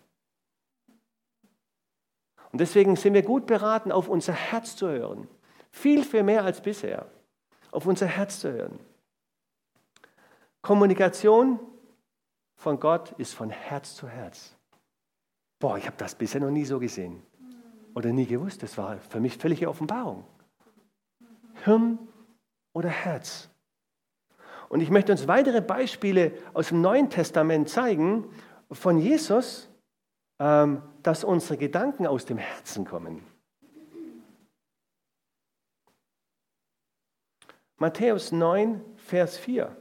Und 2.52 2.60
deswegen 2.62 2.96
sind 2.96 3.14
wir 3.14 3.22
gut 3.22 3.46
beraten, 3.46 3.92
auf 3.92 4.08
unser 4.08 4.34
Herz 4.34 4.76
zu 4.76 4.90
hören. 4.90 5.28
Viel, 5.72 6.04
viel 6.04 6.24
mehr 6.24 6.44
als 6.44 6.62
bisher. 6.62 7.06
Auf 7.72 7.86
unser 7.86 8.08
Herz 8.08 8.40
zu 8.40 8.52
hören. 8.52 8.80
Kommunikation 10.62 11.60
von 12.56 12.80
Gott 12.80 13.12
ist 13.18 13.34
von 13.34 13.50
Herz 13.50 13.96
zu 13.96 14.08
Herz. 14.08 14.56
Boah, 15.60 15.78
ich 15.78 15.86
habe 15.86 15.98
das 15.98 16.16
bisher 16.16 16.42
noch 16.42 16.50
nie 16.50 16.66
so 16.66 16.80
gesehen 16.80 17.22
oder 17.94 18.12
nie 18.12 18.26
gewusst. 18.26 18.64
Das 18.64 18.78
war 18.78 18.98
für 18.98 19.20
mich 19.20 19.38
völlige 19.38 19.70
Offenbarung. 19.70 20.26
Hirn 21.64 22.00
oder 22.74 22.90
Herz. 22.90 23.50
Und 24.70 24.82
ich 24.82 24.90
möchte 24.90 25.12
uns 25.12 25.28
weitere 25.28 25.62
Beispiele 25.62 26.34
aus 26.54 26.70
dem 26.70 26.82
Neuen 26.82 27.10
Testament 27.10 27.70
zeigen 27.70 28.26
von 28.72 29.00
Jesus, 29.00 29.69
dass 30.39 31.23
unsere 31.25 31.58
Gedanken 31.58 32.08
aus 32.08 32.25
dem 32.25 32.38
Herzen 32.38 32.86
kommen. 32.86 33.21
Matthäus 37.75 38.32
9, 38.32 38.82
Vers 38.97 39.38
4. 39.38 39.75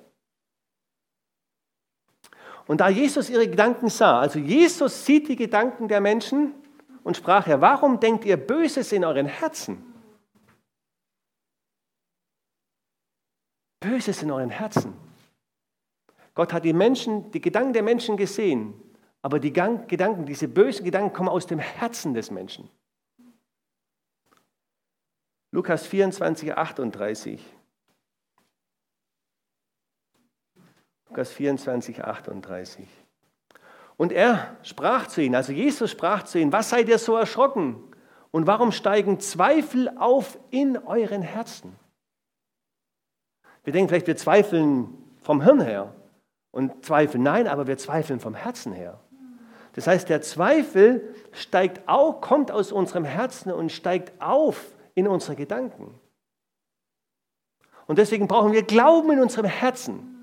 Und 2.66 2.80
da 2.80 2.88
Jesus 2.88 3.30
ihre 3.30 3.48
Gedanken 3.48 3.88
sah, 3.88 4.20
also 4.20 4.38
Jesus 4.38 5.06
sieht 5.06 5.28
die 5.28 5.36
Gedanken 5.36 5.88
der 5.88 6.00
Menschen 6.00 6.54
und 7.02 7.16
sprach 7.16 7.46
er, 7.46 7.60
warum 7.60 8.00
denkt 8.00 8.24
ihr 8.24 8.36
Böses 8.36 8.92
in 8.92 9.04
euren 9.04 9.26
Herzen? 9.26 9.84
Böses 13.80 14.22
in 14.22 14.30
euren 14.30 14.50
Herzen. 14.50 14.94
Gott 16.34 16.52
hat 16.52 16.64
die 16.64 16.72
Menschen, 16.72 17.30
die 17.30 17.40
Gedanken 17.40 17.72
der 17.72 17.82
Menschen 17.82 18.16
gesehen, 18.16 18.74
Aber 19.28 19.40
die 19.40 19.52
Gedanken, 19.52 20.24
diese 20.24 20.48
bösen 20.48 20.86
Gedanken 20.86 21.12
kommen 21.12 21.28
aus 21.28 21.46
dem 21.46 21.58
Herzen 21.58 22.14
des 22.14 22.30
Menschen. 22.30 22.70
Lukas 25.50 25.86
24, 25.86 26.56
38. 26.56 27.44
Lukas 31.08 31.30
24, 31.30 32.02
38. 32.02 32.88
Und 33.98 34.12
er 34.12 34.56
sprach 34.62 35.08
zu 35.08 35.20
ihnen, 35.20 35.34
also 35.34 35.52
Jesus 35.52 35.90
sprach 35.90 36.22
zu 36.22 36.38
ihnen, 36.38 36.50
was 36.50 36.70
seid 36.70 36.88
ihr 36.88 36.96
so 36.96 37.14
erschrocken? 37.14 37.76
Und 38.30 38.46
warum 38.46 38.72
steigen 38.72 39.20
Zweifel 39.20 39.90
auf 39.98 40.38
in 40.48 40.78
euren 40.78 41.20
Herzen? 41.20 41.76
Wir 43.62 43.74
denken 43.74 43.90
vielleicht, 43.90 44.06
wir 44.06 44.16
zweifeln 44.16 44.88
vom 45.20 45.42
Hirn 45.42 45.60
her 45.60 45.94
und 46.50 46.82
zweifeln. 46.82 47.22
Nein, 47.22 47.46
aber 47.46 47.66
wir 47.66 47.76
zweifeln 47.76 48.20
vom 48.20 48.34
Herzen 48.34 48.72
her. 48.72 48.98
Das 49.74 49.87
heißt, 49.87 50.09
der 50.09 50.22
Zweifel 50.22 51.14
steigt 51.33 51.88
auch, 51.88 52.20
kommt 52.20 52.50
aus 52.50 52.72
unserem 52.72 53.04
Herzen 53.04 53.52
und 53.52 53.70
steigt 53.70 54.20
auf 54.20 54.64
in 54.94 55.07
unsere 55.07 55.37
Gedanken. 55.37 55.94
Und 57.87 57.98
deswegen 57.98 58.28
brauchen 58.28 58.52
wir 58.52 58.62
Glauben 58.62 59.12
in 59.12 59.20
unserem 59.20 59.46
Herzen 59.46 60.18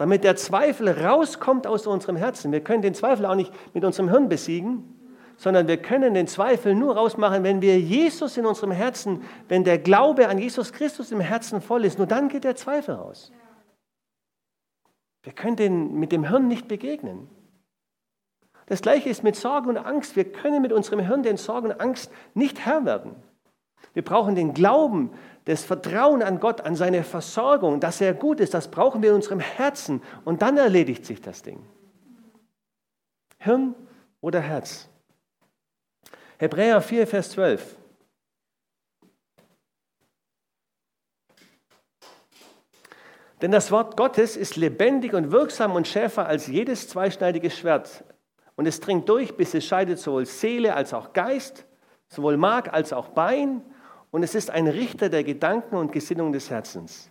damit 0.00 0.24
der 0.24 0.34
Zweifel 0.34 0.88
rauskommt 0.88 1.66
aus 1.66 1.86
unserem 1.86 2.16
Herzen. 2.16 2.52
Wir 2.52 2.64
können 2.64 2.80
den 2.80 2.94
Zweifel 2.94 3.26
auch 3.26 3.34
nicht 3.34 3.52
mit 3.74 3.84
unserem 3.84 4.08
Hirn 4.08 4.30
besiegen, 4.30 4.98
sondern 5.36 5.68
wir 5.68 5.76
können 5.76 6.14
den 6.14 6.26
Zweifel 6.26 6.74
nur 6.74 6.96
rausmachen, 6.96 7.44
wenn 7.44 7.60
wir 7.60 7.78
Jesus 7.78 8.38
in 8.38 8.46
unserem 8.46 8.70
Herzen, 8.70 9.22
wenn 9.48 9.62
der 9.62 9.76
Glaube 9.76 10.28
an 10.28 10.38
Jesus 10.38 10.72
Christus 10.72 11.12
im 11.12 11.20
Herzen 11.20 11.60
voll 11.60 11.84
ist. 11.84 11.98
Nur 11.98 12.06
dann 12.06 12.30
geht 12.30 12.44
der 12.44 12.56
Zweifel 12.56 12.94
raus. 12.94 13.30
Wir 15.22 15.34
können 15.34 15.56
den 15.56 16.00
mit 16.00 16.12
dem 16.12 16.26
Hirn 16.26 16.48
nicht 16.48 16.66
begegnen. 16.66 17.28
Das 18.70 18.82
gleiche 18.82 19.08
ist 19.08 19.24
mit 19.24 19.34
Sorge 19.34 19.68
und 19.68 19.78
Angst. 19.78 20.14
Wir 20.14 20.30
können 20.30 20.62
mit 20.62 20.72
unserem 20.72 21.00
Hirn 21.00 21.24
den 21.24 21.36
Sorgen 21.36 21.72
und 21.72 21.80
Angst 21.80 22.12
nicht 22.34 22.64
Herr 22.64 22.84
werden. 22.84 23.16
Wir 23.94 24.04
brauchen 24.04 24.36
den 24.36 24.54
Glauben, 24.54 25.10
das 25.46 25.64
Vertrauen 25.64 26.22
an 26.22 26.38
Gott, 26.38 26.60
an 26.60 26.76
seine 26.76 27.02
Versorgung, 27.02 27.80
dass 27.80 28.00
er 28.00 28.14
gut 28.14 28.38
ist, 28.38 28.54
das 28.54 28.70
brauchen 28.70 29.02
wir 29.02 29.10
in 29.10 29.16
unserem 29.16 29.40
Herzen 29.40 30.00
und 30.24 30.40
dann 30.40 30.56
erledigt 30.56 31.04
sich 31.04 31.20
das 31.20 31.42
Ding. 31.42 31.66
Hirn 33.38 33.74
oder 34.20 34.38
Herz? 34.38 34.88
Hebräer 36.38 36.80
4, 36.80 37.08
Vers 37.08 37.30
12. 37.30 37.76
Denn 43.42 43.50
das 43.50 43.72
Wort 43.72 43.96
Gottes 43.96 44.36
ist 44.36 44.54
lebendig 44.54 45.12
und 45.14 45.32
wirksam 45.32 45.72
und 45.72 45.88
schärfer 45.88 46.26
als 46.26 46.46
jedes 46.46 46.88
zweischneidige 46.88 47.50
Schwert. 47.50 48.04
Und 48.60 48.66
es 48.66 48.78
dringt 48.78 49.08
durch, 49.08 49.34
bis 49.38 49.54
es 49.54 49.64
scheidet 49.64 49.98
sowohl 49.98 50.26
Seele 50.26 50.74
als 50.74 50.92
auch 50.92 51.14
Geist, 51.14 51.64
sowohl 52.08 52.36
Mark 52.36 52.70
als 52.70 52.92
auch 52.92 53.08
Bein 53.08 53.62
und 54.10 54.22
es 54.22 54.34
ist 54.34 54.50
ein 54.50 54.66
Richter 54.66 55.08
der 55.08 55.24
Gedanken 55.24 55.76
und 55.76 55.92
Gesinnungen 55.92 56.34
des 56.34 56.50
Herzens. 56.50 57.08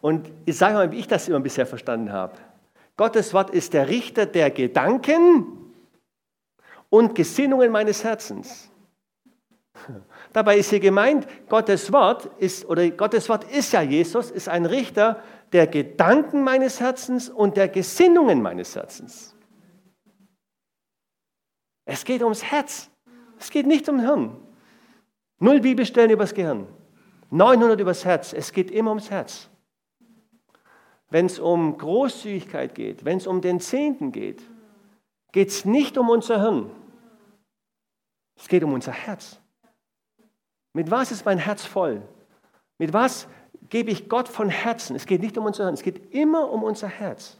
Und 0.00 0.32
ich 0.44 0.58
sage 0.58 0.74
mal, 0.74 0.90
wie 0.90 0.98
ich 0.98 1.06
das 1.06 1.28
immer 1.28 1.38
bisher 1.38 1.64
verstanden 1.64 2.10
habe. 2.10 2.32
Gottes 2.96 3.32
Wort 3.32 3.50
ist 3.50 3.72
der 3.72 3.86
Richter 3.86 4.26
der 4.26 4.50
Gedanken 4.50 5.46
und 6.90 7.14
Gesinnungen 7.14 7.70
meines 7.70 8.02
Herzens. 8.02 8.68
Dabei 10.32 10.58
ist 10.58 10.70
hier 10.70 10.80
gemeint, 10.80 11.28
Gottes 11.48 11.92
Wort 11.92 12.28
ist, 12.38 12.64
oder 12.64 12.90
Gottes 12.90 13.28
Wort 13.28 13.44
ist 13.44 13.72
ja 13.74 13.82
Jesus, 13.82 14.32
ist 14.32 14.48
ein 14.48 14.66
Richter 14.66 15.22
der 15.52 15.68
Gedanken 15.68 16.42
meines 16.42 16.80
Herzens 16.80 17.28
und 17.28 17.56
der 17.56 17.68
Gesinnungen 17.68 18.42
meines 18.42 18.74
Herzens. 18.74 19.31
Es 21.84 22.04
geht 22.04 22.22
ums 22.22 22.42
Herz. 22.42 22.90
Es 23.38 23.50
geht 23.50 23.66
nicht 23.66 23.88
um 23.88 24.00
Hirn. 24.00 24.36
Null 25.38 25.60
Bibelstellen 25.60 26.10
übers 26.10 26.34
Gehirn, 26.34 26.68
900 27.30 27.80
übers 27.80 28.04
Herz. 28.04 28.32
Es 28.32 28.52
geht 28.52 28.70
immer 28.70 28.90
ums 28.90 29.10
Herz. 29.10 29.48
Wenn 31.10 31.26
es 31.26 31.40
um 31.40 31.76
Großzügigkeit 31.76 32.74
geht, 32.76 33.04
wenn 33.04 33.18
es 33.18 33.26
um 33.26 33.40
den 33.40 33.58
Zehnten 33.58 34.12
geht, 34.12 34.40
geht 35.32 35.48
es 35.48 35.64
nicht 35.64 35.98
um 35.98 36.10
unser 36.10 36.40
Hirn. 36.40 36.70
Es 38.36 38.46
geht 38.46 38.62
um 38.62 38.72
unser 38.72 38.92
Herz. 38.92 39.40
Mit 40.72 40.90
was 40.90 41.10
ist 41.10 41.24
mein 41.24 41.38
Herz 41.38 41.64
voll? 41.64 42.02
Mit 42.78 42.92
was 42.92 43.26
gebe 43.68 43.90
ich 43.90 44.08
Gott 44.08 44.28
von 44.28 44.48
Herzen? 44.48 44.94
Es 44.94 45.06
geht 45.06 45.20
nicht 45.20 45.36
um 45.36 45.44
unser 45.44 45.64
Hirn, 45.64 45.74
es 45.74 45.82
geht 45.82 46.14
immer 46.14 46.50
um 46.50 46.62
unser 46.62 46.88
Herz. 46.88 47.38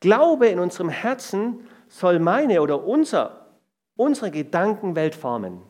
Glaube 0.00 0.48
in 0.48 0.58
unserem 0.58 0.90
Herzen 0.90 1.66
soll 1.88 2.18
meine 2.18 2.62
oder 2.62 2.84
unser, 2.84 3.46
unsere 3.96 4.30
Gedankenwelt 4.30 5.14
formen. 5.14 5.62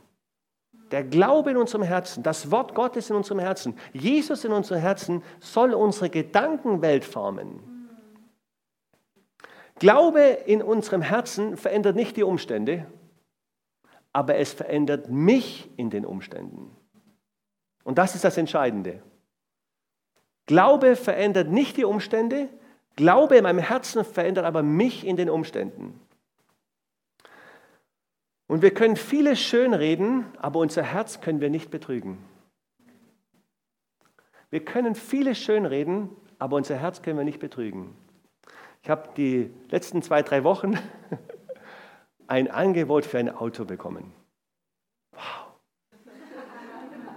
Der 0.91 1.05
Glaube 1.05 1.51
in 1.51 1.57
unserem 1.57 1.83
Herzen, 1.83 2.23
das 2.23 2.51
Wort 2.51 2.75
Gottes 2.75 3.11
in 3.11 3.17
unserem 3.17 3.39
Herzen, 3.39 3.77
Jesus 3.93 4.45
in 4.45 4.53
unserem 4.53 4.81
Herzen 4.81 5.23
soll 5.39 5.75
unsere 5.75 6.09
Gedankenwelt 6.11 7.05
formen. 7.05 7.61
Glaube 9.79 10.21
in 10.21 10.63
unserem 10.63 11.03
Herzen 11.03 11.57
verändert 11.57 11.95
nicht 11.95 12.17
die 12.17 12.25
Umstände, 12.25 12.87
aber 14.13 14.37
es 14.37 14.53
verändert 14.53 15.11
mich 15.11 15.71
in 15.77 15.91
den 15.91 16.05
Umständen. 16.05 16.75
Und 17.85 17.99
das 17.99 18.15
ist 18.15 18.25
das 18.25 18.37
Entscheidende. 18.37 19.03
Glaube 20.47 20.97
verändert 20.97 21.49
nicht 21.49 21.77
die 21.77 21.85
Umstände, 21.85 22.49
Glaube 22.97 23.37
in 23.37 23.45
meinem 23.45 23.61
Herzen 23.61 24.05
verändert 24.05 24.45
aber 24.45 24.65
mich 24.65 25.07
in 25.07 25.15
den 25.15 25.31
Umständen. 25.31 26.01
Und 28.49 28.63
wir 28.63 28.73
können 28.73 28.97
vieles 28.97 29.39
schönreden, 29.39 30.25
aber 30.39 30.59
unser 30.59 30.83
Herz 30.83 31.21
können 31.21 31.41
wir 31.41 31.51
nicht 31.51 31.71
betrügen. 31.71 32.19
Wir 34.51 34.65
können 34.65 34.95
vieles 34.95 35.39
schönreden, 35.39 36.09
aber 36.39 36.57
unser 36.57 36.77
Herz 36.77 37.03
können 37.03 37.19
wir 37.19 37.25
nicht 37.25 37.41
betrügen. 37.41 37.95
Ich 38.83 38.89
habe 38.89 39.11
die 39.19 39.51
letzten 39.69 40.01
zwei, 40.01 40.23
drei 40.23 40.45
Wochen 40.45 40.79
ein 42.27 42.51
Angebot 42.51 43.05
für 43.05 43.19
ein 43.19 43.29
Auto 43.29 43.67
bekommen. 43.67 44.15
Wow. 45.13 45.53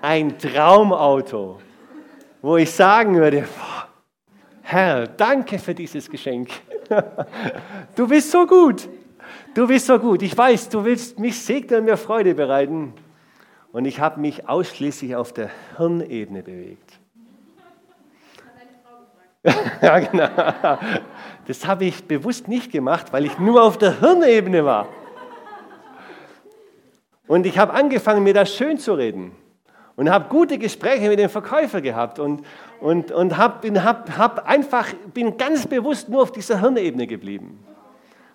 Ein 0.02 0.38
Traumauto, 0.38 1.62
wo 2.42 2.58
ich 2.58 2.72
sagen 2.72 3.16
würde, 3.16 3.48
Herr, 4.64 5.08
danke 5.08 5.60
für 5.60 5.74
dieses 5.74 6.10
Geschenk. 6.10 6.50
Du 7.96 8.06
bist 8.06 8.32
so 8.32 8.46
gut. 8.46 8.90
Du 9.54 9.68
bist 9.68 9.86
so 9.86 10.00
gut. 10.00 10.22
Ich 10.22 10.38
weiß, 10.38 10.70
du 10.70 10.84
willst 10.86 11.20
mich 11.20 11.42
segnen 11.42 11.82
und 11.82 11.86
mir 11.86 11.98
Freude 11.98 12.36
bereiten. 12.36 12.94
Und 13.72 13.86
ich 13.86 14.00
habe 14.00 14.20
mich 14.20 14.48
ausschließlich 14.48 15.16
auf 15.16 15.34
der 15.34 15.50
Hirnebene 15.78 16.44
bewegt. 16.44 17.00
ja, 19.82 20.00
genau. 20.00 20.30
Das 21.48 21.66
habe 21.66 21.86
ich 21.86 22.06
bewusst 22.06 22.48
nicht 22.48 22.72
gemacht, 22.72 23.12
weil 23.12 23.26
ich 23.26 23.40
nur 23.40 23.64
auf 23.64 23.78
der 23.78 24.00
Hirnebene 24.00 24.64
war. 24.66 24.88
Und 27.28 27.46
ich 27.46 27.58
habe 27.58 27.74
angefangen, 27.74 28.24
mir 28.24 28.34
das 28.34 28.54
schön 28.54 28.78
zu 28.78 28.94
reden. 28.94 29.32
Und 29.96 30.10
habe 30.10 30.30
gute 30.30 30.58
Gespräche 30.58 31.08
mit 31.10 31.20
dem 31.20 31.30
Verkäufer 31.30 31.82
gehabt. 31.82 32.20
Und, 32.20 32.46
und, 32.80 33.12
und 33.12 33.38
hab, 33.38 33.66
hab, 33.66 34.18
hab 34.18 34.48
einfach, 34.48 34.88
bin 35.14 35.38
ganz 35.38 35.66
bewusst 35.66 36.10
nur 36.10 36.24
auf 36.24 36.32
dieser 36.32 36.60
Hirnebene 36.60 37.08
geblieben. 37.08 37.64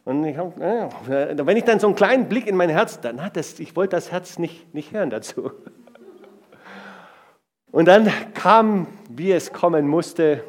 Und 0.06 0.24
ich 0.24 0.36
hab, 0.38 0.56
ja, 0.60 0.88
wenn 1.08 1.56
ich 1.56 1.64
dann 1.64 1.80
so 1.80 1.88
einen 1.88 1.96
kleinen 1.96 2.28
Blick 2.28 2.46
in 2.46 2.54
mein 2.54 2.70
Herz, 2.70 3.00
dann 3.00 3.24
hat 3.24 3.36
das, 3.36 3.58
ich 3.58 3.74
wollte 3.74 3.96
das 3.96 4.12
Herz 4.12 4.38
nicht, 4.38 4.72
nicht 4.72 4.92
hören 4.92 5.10
dazu. 5.10 5.50
Und 7.72 7.86
dann 7.88 8.08
kam, 8.32 8.86
wie 9.10 9.32
es 9.32 9.52
kommen 9.52 9.88
musste, 9.88 10.44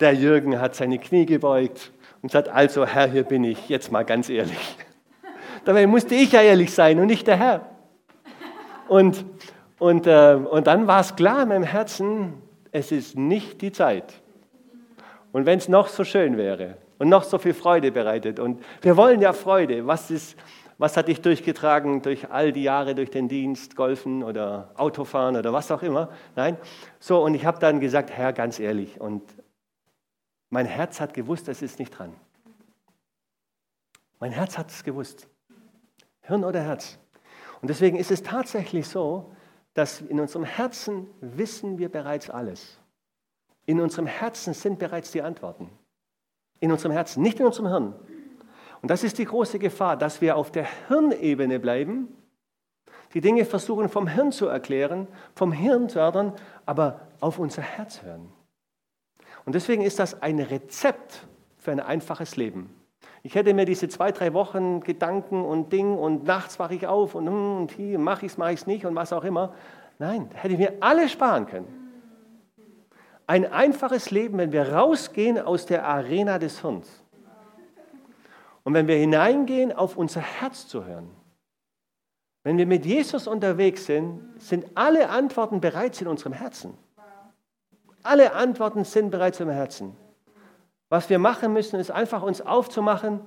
der 0.00 0.14
Jürgen 0.14 0.60
hat 0.60 0.74
seine 0.74 0.98
Knie 0.98 1.26
gebeugt 1.26 1.92
und 2.20 2.32
sagt, 2.32 2.48
also 2.48 2.84
Herr, 2.84 3.06
hier 3.06 3.22
bin 3.22 3.44
ich, 3.44 3.68
jetzt 3.68 3.92
mal 3.92 4.04
ganz 4.04 4.28
ehrlich. 4.28 4.76
Dabei 5.64 5.86
musste 5.86 6.16
ich 6.16 6.32
ja 6.32 6.42
ehrlich 6.42 6.74
sein 6.74 6.98
und 6.98 7.06
nicht 7.06 7.28
der 7.28 7.36
Herr. 7.36 7.66
Und, 8.88 9.24
und, 9.78 10.08
äh, 10.08 10.34
und 10.34 10.66
dann 10.66 10.88
war 10.88 11.02
es 11.02 11.14
klar 11.14 11.44
in 11.44 11.50
meinem 11.50 11.62
Herzen, 11.62 12.34
es 12.72 12.90
ist 12.90 13.16
nicht 13.16 13.62
die 13.62 13.70
Zeit. 13.70 14.12
Und 15.30 15.46
wenn 15.46 15.58
es 15.58 15.68
noch 15.68 15.86
so 15.86 16.02
schön 16.02 16.36
wäre, 16.36 16.78
und 16.98 17.08
noch 17.08 17.24
so 17.24 17.38
viel 17.38 17.54
Freude 17.54 17.92
bereitet. 17.92 18.40
Und 18.40 18.62
wir 18.82 18.96
wollen 18.96 19.20
ja 19.20 19.32
Freude. 19.32 19.86
Was, 19.86 20.10
ist, 20.10 20.36
was 20.78 20.96
hat 20.96 21.08
dich 21.08 21.20
durchgetragen 21.20 22.02
durch 22.02 22.30
all 22.30 22.52
die 22.52 22.62
Jahre, 22.62 22.94
durch 22.94 23.10
den 23.10 23.28
Dienst, 23.28 23.76
Golfen 23.76 24.22
oder 24.22 24.72
Autofahren 24.76 25.36
oder 25.36 25.52
was 25.52 25.70
auch 25.70 25.82
immer? 25.82 26.10
Nein. 26.36 26.56
So, 26.98 27.22
und 27.24 27.34
ich 27.34 27.46
habe 27.46 27.58
dann 27.58 27.80
gesagt, 27.80 28.10
Herr, 28.10 28.32
ganz 28.32 28.58
ehrlich. 28.58 29.00
Und 29.00 29.22
mein 30.50 30.66
Herz 30.66 31.00
hat 31.00 31.14
gewusst, 31.14 31.48
es 31.48 31.62
ist 31.62 31.78
nicht 31.78 31.90
dran. 31.90 32.14
Mein 34.18 34.32
Herz 34.32 34.58
hat 34.58 34.70
es 34.70 34.82
gewusst. 34.82 35.28
Hirn 36.22 36.44
oder 36.44 36.60
Herz. 36.60 36.98
Und 37.60 37.68
deswegen 37.68 37.96
ist 37.96 38.10
es 38.10 38.22
tatsächlich 38.22 38.88
so, 38.88 39.32
dass 39.74 40.00
in 40.00 40.18
unserem 40.18 40.44
Herzen 40.44 41.06
wissen 41.20 41.78
wir 41.78 41.88
bereits 41.88 42.30
alles. 42.30 42.78
In 43.66 43.80
unserem 43.80 44.06
Herzen 44.06 44.54
sind 44.54 44.78
bereits 44.78 45.12
die 45.12 45.22
Antworten. 45.22 45.70
In 46.60 46.72
unserem 46.72 46.92
Herzen, 46.92 47.22
nicht 47.22 47.40
in 47.40 47.46
unserem 47.46 47.68
Hirn. 47.68 47.94
Und 48.82 48.90
das 48.90 49.04
ist 49.04 49.18
die 49.18 49.24
große 49.24 49.58
Gefahr, 49.58 49.96
dass 49.96 50.20
wir 50.20 50.36
auf 50.36 50.50
der 50.50 50.66
Hirnebene 50.88 51.58
bleiben, 51.58 52.08
die 53.14 53.20
Dinge 53.20 53.44
versuchen 53.44 53.88
vom 53.88 54.06
Hirn 54.06 54.32
zu 54.32 54.46
erklären, 54.46 55.08
vom 55.34 55.52
Hirn 55.52 55.88
fördern, 55.88 56.34
aber 56.66 57.00
auf 57.20 57.38
unser 57.38 57.62
Herz 57.62 58.02
hören. 58.02 58.28
Und 59.44 59.54
deswegen 59.54 59.82
ist 59.82 59.98
das 59.98 60.20
ein 60.20 60.38
Rezept 60.40 61.26
für 61.56 61.72
ein 61.72 61.80
einfaches 61.80 62.36
Leben. 62.36 62.74
Ich 63.22 63.34
hätte 63.34 63.54
mir 63.54 63.64
diese 63.64 63.88
zwei, 63.88 64.12
drei 64.12 64.32
Wochen 64.34 64.80
Gedanken 64.80 65.44
und 65.44 65.72
Ding 65.72 65.96
und 65.96 66.24
nachts 66.24 66.58
wache 66.58 66.74
ich 66.74 66.86
auf 66.86 67.14
und, 67.14 67.26
hm, 67.26 67.56
und 67.58 67.72
hier 67.72 67.98
mache 67.98 68.26
ich 68.26 68.32
es, 68.32 68.38
mache 68.38 68.52
ich 68.52 68.60
es 68.60 68.66
nicht 68.66 68.84
und 68.84 68.94
was 68.94 69.12
auch 69.12 69.24
immer. 69.24 69.54
Nein, 69.98 70.30
hätte 70.34 70.54
ich 70.54 70.60
mir 70.60 70.74
alles 70.80 71.12
sparen 71.12 71.46
können. 71.46 71.77
Ein 73.28 73.52
einfaches 73.52 74.10
Leben, 74.10 74.38
wenn 74.38 74.52
wir 74.52 74.72
rausgehen 74.72 75.38
aus 75.38 75.66
der 75.66 75.86
Arena 75.86 76.38
des 76.38 76.62
Hirns. 76.62 76.88
Und 78.64 78.72
wenn 78.72 78.88
wir 78.88 78.96
hineingehen, 78.96 79.70
auf 79.70 79.98
unser 79.98 80.22
Herz 80.22 80.66
zu 80.66 80.86
hören. 80.86 81.10
Wenn 82.42 82.56
wir 82.56 82.66
mit 82.66 82.86
Jesus 82.86 83.26
unterwegs 83.26 83.84
sind, 83.84 84.40
sind 84.40 84.64
alle 84.74 85.10
Antworten 85.10 85.60
bereits 85.60 86.00
in 86.00 86.08
unserem 86.08 86.32
Herzen. 86.32 86.72
Alle 88.02 88.32
Antworten 88.32 88.84
sind 88.84 89.10
bereits 89.10 89.40
im 89.40 89.50
Herzen. 89.50 89.94
Was 90.88 91.10
wir 91.10 91.18
machen 91.18 91.52
müssen, 91.52 91.78
ist 91.78 91.90
einfach 91.90 92.22
uns 92.22 92.40
aufzumachen 92.40 93.20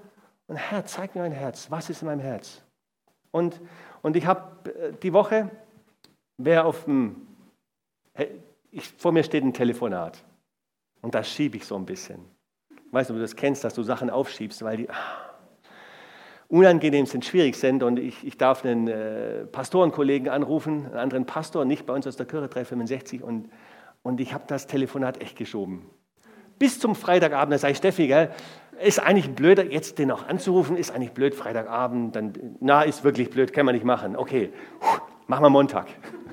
und 0.48 0.56
Herr, 0.56 0.84
zeig 0.84 1.14
mir 1.14 1.22
mein 1.22 1.32
Herz. 1.32 1.70
Was 1.70 1.92
ist 1.92 2.02
in 2.02 2.08
meinem 2.08 2.22
Herz? 2.22 2.64
Und, 3.30 3.62
und 4.02 4.16
ich 4.16 4.26
habe 4.26 4.68
äh, 4.72 4.94
die 5.04 5.14
Woche, 5.14 5.52
wer 6.38 6.66
auf 6.66 6.86
dem, 6.86 7.28
ich, 8.72 8.88
vor 8.98 9.12
mir 9.12 9.24
steht 9.24 9.44
ein 9.44 9.54
Telefonat 9.54 10.24
und 11.02 11.14
da 11.14 11.24
schiebe 11.24 11.58
ich 11.58 11.66
so 11.66 11.76
ein 11.76 11.86
bisschen. 11.86 12.20
Ich 12.70 12.94
weiß 12.94 13.08
nicht, 13.08 13.12
ob 13.12 13.18
du 13.18 13.22
das 13.22 13.36
kennst, 13.36 13.64
dass 13.64 13.74
du 13.74 13.84
Sachen 13.84 14.10
aufschiebst, 14.10 14.64
weil 14.64 14.78
die 14.78 14.90
ah, 14.90 14.96
unangenehm 16.48 17.06
sind, 17.06 17.24
schwierig 17.24 17.56
sind 17.56 17.84
und 17.84 18.00
ich, 18.00 18.26
ich 18.26 18.38
darf 18.38 18.66
einen 18.66 18.88
äh, 18.88 19.46
Pastorenkollegen 19.46 20.30
anrufen, 20.30 20.86
einen 20.86 20.98
anderen 20.98 21.26
Pastor, 21.26 21.66
nicht 21.66 21.86
bei 21.86 21.94
uns 21.94 22.08
aus 22.08 22.18
der 22.18 22.26
Kirche 22.26 22.48
365 22.48 23.24
und, 23.24 23.50
und 24.04 24.20
ich 24.20 24.34
habe 24.34 24.44
das 24.48 24.68
Telefonat 24.68 25.22
echt 25.22 25.38
geschoben 25.38 25.90
bis 26.62 26.80
zum 26.80 26.94
Freitagabend. 26.94 27.56
Da 27.56 27.58
sage 27.58 27.72
ich, 27.72 27.80
Steffi, 27.80 28.06
gell, 28.06 28.30
ist 28.80 29.00
eigentlich 29.00 29.34
blöd, 29.34 29.58
jetzt 29.72 29.98
den 29.98 30.10
noch 30.10 30.28
anzurufen, 30.28 30.78
ist 30.78 30.92
eigentlich 30.92 31.12
blöd, 31.12 31.34
Freitagabend, 31.34 32.16
dann, 32.16 32.34
na, 32.60 32.84
ist 32.84 33.04
wirklich 33.04 33.32
blöd, 33.32 33.52
kann 33.52 33.66
man 33.66 33.74
nicht 33.74 33.84
machen. 33.84 34.16
Okay, 34.16 34.54
machen 35.26 35.44
wir 35.44 35.50
Montag. 35.50 35.88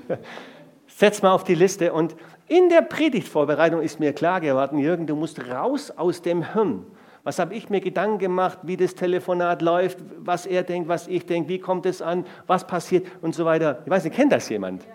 Setz 0.98 1.22
mal 1.22 1.30
auf 1.30 1.44
die 1.44 1.54
Liste 1.54 1.92
und 1.92 2.16
in 2.48 2.70
der 2.70 2.82
Predigtvorbereitung 2.82 3.82
ist 3.82 4.00
mir 4.00 4.12
klar 4.12 4.40
geworden, 4.40 4.80
Jürgen, 4.80 5.06
du 5.06 5.14
musst 5.14 5.48
raus 5.48 5.92
aus 5.92 6.22
dem 6.22 6.54
Hirn. 6.54 6.84
Was 7.22 7.38
habe 7.38 7.54
ich 7.54 7.70
mir 7.70 7.80
Gedanken 7.80 8.18
gemacht, 8.18 8.58
wie 8.64 8.76
das 8.76 8.96
Telefonat 8.96 9.62
läuft, 9.62 9.98
was 10.18 10.44
er 10.44 10.64
denkt, 10.64 10.88
was 10.88 11.06
ich 11.06 11.24
denke, 11.24 11.50
wie 11.50 11.60
kommt 11.60 11.86
es 11.86 12.02
an, 12.02 12.26
was 12.48 12.66
passiert 12.66 13.06
und 13.22 13.32
so 13.32 13.44
weiter. 13.44 13.80
Ich 13.84 13.90
weiß 13.92 14.02
nicht, 14.02 14.16
kennt 14.16 14.32
das 14.32 14.48
jemand? 14.48 14.88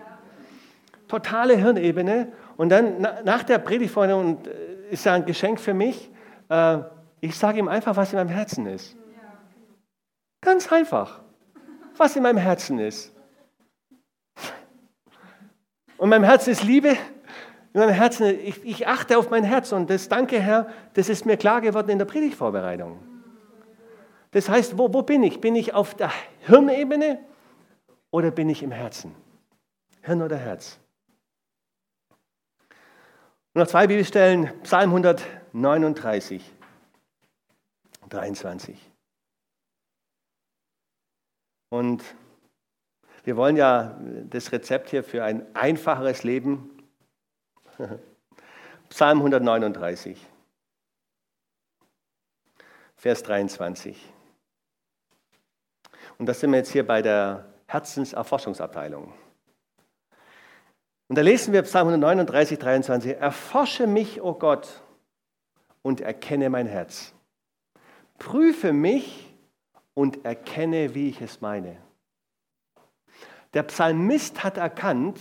Totale 1.08 1.56
Hirnebene. 1.56 2.32
Und 2.58 2.68
dann 2.68 3.00
nach 3.24 3.42
der 3.42 3.56
Predigtvorbereitung 3.56 4.40
ist 4.90 5.06
ja 5.06 5.14
ein 5.14 5.24
Geschenk 5.24 5.58
für 5.58 5.72
mich. 5.72 6.10
Äh, 6.50 6.80
ich 7.22 7.34
sage 7.38 7.60
ihm 7.60 7.68
einfach, 7.68 7.96
was 7.96 8.12
in 8.12 8.18
meinem 8.18 8.28
Herzen 8.28 8.66
ist. 8.66 8.94
Ganz 10.42 10.70
einfach, 10.70 11.22
was 11.96 12.14
in 12.14 12.24
meinem 12.24 12.36
Herzen 12.36 12.78
ist. 12.78 13.13
Und 15.96 16.08
mein 16.08 16.24
Herzen 16.24 16.50
ist 16.50 16.62
Liebe. 16.62 16.96
In 17.72 17.80
meinem 17.80 17.94
Herzen, 17.94 18.26
ich, 18.26 18.64
ich 18.64 18.86
achte 18.86 19.18
auf 19.18 19.30
mein 19.30 19.42
Herz 19.42 19.72
und 19.72 19.90
das 19.90 20.08
danke 20.08 20.40
Herr, 20.40 20.68
das 20.94 21.08
ist 21.08 21.26
mir 21.26 21.36
klar 21.36 21.60
geworden 21.60 21.90
in 21.90 21.98
der 21.98 22.04
Predigtvorbereitung. 22.04 23.00
Das 24.30 24.48
heißt, 24.48 24.78
wo, 24.78 24.92
wo 24.92 25.02
bin 25.02 25.24
ich? 25.24 25.40
Bin 25.40 25.56
ich 25.56 25.74
auf 25.74 25.94
der 25.94 26.12
Hirnebene 26.46 27.18
oder 28.10 28.30
bin 28.30 28.48
ich 28.48 28.62
im 28.62 28.70
Herzen? 28.70 29.14
Hirn 30.02 30.22
oder 30.22 30.36
Herz? 30.36 30.78
Und 33.54 33.60
noch 33.60 33.66
zwei 33.66 33.86
Bibelstellen, 33.86 34.52
Psalm 34.62 34.90
139, 34.90 36.52
23. 38.08 38.90
Und 41.70 42.02
wir 43.24 43.36
wollen 43.36 43.56
ja 43.56 43.98
das 44.24 44.52
Rezept 44.52 44.90
hier 44.90 45.02
für 45.02 45.24
ein 45.24 45.46
einfacheres 45.54 46.24
Leben. 46.24 46.70
Psalm 48.90 49.18
139, 49.18 50.24
Vers 52.96 53.22
23. 53.22 54.12
Und 56.18 56.26
das 56.26 56.40
sind 56.40 56.52
wir 56.52 56.58
jetzt 56.58 56.70
hier 56.70 56.86
bei 56.86 57.02
der 57.02 57.46
Herzenserforschungsabteilung. 57.66 59.12
Und 61.08 61.18
da 61.18 61.22
lesen 61.22 61.52
wir 61.52 61.62
Psalm 61.62 61.88
139, 61.88 62.58
23, 62.58 63.16
Erforsche 63.16 63.86
mich, 63.86 64.20
o 64.20 64.30
oh 64.30 64.34
Gott, 64.34 64.82
und 65.82 66.00
erkenne 66.00 66.50
mein 66.50 66.66
Herz. 66.66 67.14
Prüfe 68.18 68.72
mich 68.72 69.34
und 69.94 70.24
erkenne, 70.24 70.94
wie 70.94 71.08
ich 71.08 71.20
es 71.20 71.40
meine. 71.40 71.83
Der 73.54 73.62
Psalmist 73.62 74.42
hat 74.42 74.56
erkannt, 74.56 75.20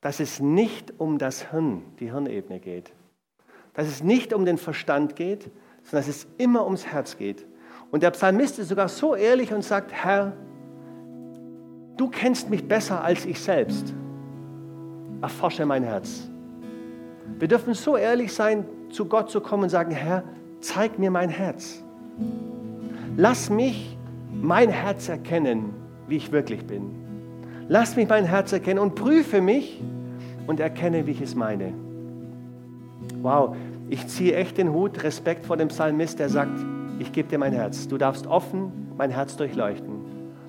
dass 0.00 0.18
es 0.18 0.40
nicht 0.40 0.94
um 0.98 1.18
das 1.18 1.50
Hirn, 1.50 1.82
die 2.00 2.10
Hirnebene 2.10 2.58
geht. 2.58 2.92
Dass 3.74 3.86
es 3.86 4.02
nicht 4.02 4.32
um 4.32 4.44
den 4.44 4.58
Verstand 4.58 5.14
geht, 5.14 5.50
sondern 5.84 6.06
dass 6.06 6.08
es 6.08 6.26
immer 6.38 6.64
ums 6.64 6.86
Herz 6.86 7.18
geht. 7.18 7.46
Und 7.90 8.02
der 8.02 8.10
Psalmist 8.12 8.58
ist 8.58 8.68
sogar 8.68 8.88
so 8.88 9.14
ehrlich 9.14 9.52
und 9.52 9.62
sagt, 9.62 9.92
Herr, 9.92 10.32
du 11.96 12.08
kennst 12.08 12.48
mich 12.48 12.66
besser 12.66 13.04
als 13.04 13.26
ich 13.26 13.40
selbst 13.40 13.94
erforsche 15.20 15.66
mein 15.66 15.82
Herz. 15.82 16.28
Wir 17.38 17.48
dürfen 17.48 17.74
so 17.74 17.96
ehrlich 17.96 18.32
sein, 18.32 18.64
zu 18.90 19.04
Gott 19.04 19.30
zu 19.30 19.40
kommen 19.40 19.64
und 19.64 19.68
sagen, 19.68 19.92
Herr, 19.92 20.24
zeig 20.60 20.98
mir 20.98 21.10
mein 21.10 21.28
Herz. 21.28 21.82
Lass 23.16 23.50
mich 23.50 23.98
mein 24.32 24.70
Herz 24.70 25.08
erkennen, 25.08 25.74
wie 26.08 26.16
ich 26.16 26.32
wirklich 26.32 26.66
bin. 26.66 27.09
Lass 27.70 27.96
mich 27.96 28.06
mein 28.06 28.26
Herz 28.26 28.52
erkennen 28.52 28.80
und 28.80 28.94
prüfe 28.94 29.40
mich 29.40 29.82
und 30.46 30.60
erkenne, 30.60 31.06
wie 31.06 31.12
ich 31.12 31.22
es 31.22 31.34
meine. 31.34 31.72
Wow, 33.22 33.56
ich 33.88 34.06
ziehe 34.08 34.34
echt 34.34 34.58
den 34.58 34.72
Hut, 34.72 35.02
Respekt 35.02 35.46
vor 35.46 35.56
dem 35.56 35.68
Psalmist, 35.68 36.18
der 36.18 36.28
sagt, 36.28 36.58
ich 36.98 37.12
gebe 37.12 37.28
dir 37.28 37.38
mein 37.38 37.54
Herz. 37.54 37.88
Du 37.88 37.96
darfst 37.96 38.26
offen 38.26 38.72
mein 38.98 39.10
Herz 39.10 39.36
durchleuchten. 39.36 39.94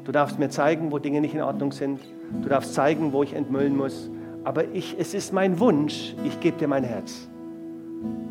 Du 0.03 0.11
darfst 0.11 0.37
mir 0.37 0.49
zeigen, 0.49 0.91
wo 0.91 0.99
Dinge 0.99 1.21
nicht 1.21 1.33
in 1.33 1.41
Ordnung 1.41 1.71
sind. 1.71 2.01
Du 2.41 2.49
darfst 2.49 2.73
zeigen, 2.73 3.13
wo 3.13 3.23
ich 3.23 3.33
entmüllen 3.33 3.77
muss 3.77 4.09
aber 4.43 4.65
ich, 4.73 4.95
es 4.97 5.13
ist 5.13 5.33
mein 5.33 5.59
Wunsch, 5.59 6.15
ich 6.23 6.39
gebe 6.39 6.57
dir 6.57 6.67
mein 6.67 6.83
Herz. 6.83 7.27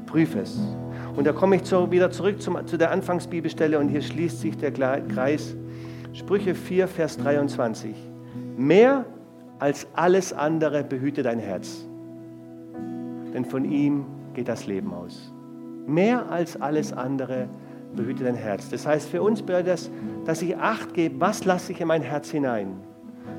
Prüf 0.07 0.35
es. 0.35 0.59
Und 1.17 1.27
da 1.27 1.33
komme 1.33 1.57
ich 1.57 1.65
zu, 1.65 1.91
wieder 1.91 2.11
zurück 2.11 2.43
zum, 2.43 2.67
zu 2.67 2.77
der 2.77 2.91
Anfangsbibelstelle 2.91 3.79
und 3.79 3.89
hier 3.89 4.03
schließt 4.03 4.41
sich 4.41 4.57
der 4.57 4.73
Kreis. 4.73 5.55
Sprüche 6.13 6.55
4, 6.55 6.89
Vers 6.89 7.17
23. 7.19 7.95
Mehr 8.61 9.05
als 9.59 9.87
alles 9.95 10.33
andere 10.33 10.85
behüte 10.85 11.23
dein 11.23 11.39
Herz, 11.39 11.87
denn 13.35 13.45
von 13.45 13.65
ihm 13.65 14.05
geht 14.35 14.49
das 14.49 14.67
Leben 14.67 14.93
aus. 14.93 15.33
Mehr 15.87 16.31
als 16.31 16.61
alles 16.61 16.93
andere 16.93 17.49
behüte 17.95 18.25
dein 18.25 18.35
Herz. 18.35 18.69
Das 18.71 18.87
heißt 18.87 19.09
für 19.09 19.23
uns 19.23 19.43
bedeutet 19.43 19.69
das, 19.69 19.91
dass 20.25 20.43
ich 20.43 20.57
Acht 20.57 20.95
gebe, 20.95 21.21
was 21.21 21.45
lasse 21.45 21.73
ich 21.73 21.81
in 21.81 21.89
mein 21.89 22.03
Herz 22.03 22.31
hinein? 22.31 22.77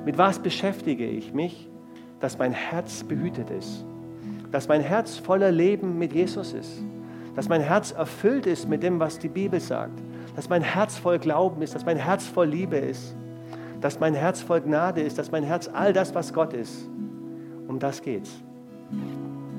Mit 0.05 0.17
was 0.17 0.39
beschäftige 0.39 1.05
ich 1.05 1.33
mich? 1.33 1.71
dass 2.21 2.37
mein 2.37 2.53
Herz 2.53 3.03
behütet 3.03 3.49
ist, 3.49 3.83
dass 4.51 4.67
mein 4.67 4.81
Herz 4.81 5.17
voller 5.17 5.51
Leben 5.51 5.97
mit 5.97 6.13
Jesus 6.13 6.53
ist, 6.53 6.81
dass 7.35 7.49
mein 7.49 7.61
Herz 7.61 7.91
erfüllt 7.91 8.45
ist 8.45 8.69
mit 8.69 8.83
dem, 8.83 8.99
was 8.99 9.19
die 9.19 9.27
Bibel 9.27 9.59
sagt, 9.59 9.99
dass 10.35 10.47
mein 10.47 10.61
Herz 10.61 10.97
voll 10.97 11.19
Glauben 11.19 11.61
ist, 11.61 11.75
dass 11.75 11.85
mein 11.85 11.97
Herz 11.97 12.25
voll 12.27 12.47
Liebe 12.47 12.77
ist, 12.77 13.15
dass 13.81 13.99
mein 13.99 14.13
Herz 14.13 14.41
voll 14.41 14.61
Gnade 14.61 15.01
ist, 15.01 15.17
dass 15.17 15.31
mein 15.31 15.43
Herz 15.43 15.69
all 15.71 15.91
das, 15.91 16.15
was 16.15 16.33
Gott 16.33 16.53
ist. 16.53 16.89
Um 17.67 17.79
das 17.79 18.01
geht's. 18.01 18.31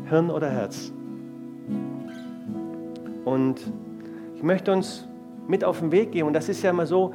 Hirn 0.09 0.31
oder 0.31 0.51
Herz. 0.51 0.93
Und 3.25 3.61
ich 4.37 4.43
möchte 4.43 4.73
uns 4.73 5.09
mit 5.49 5.65
auf 5.65 5.81
den 5.81 5.93
Weg 5.93 6.13
gehen. 6.13 6.27
Und 6.27 6.35
das 6.35 6.49
ist 6.49 6.63
ja 6.63 6.71
immer 6.71 6.87
so, 6.87 7.13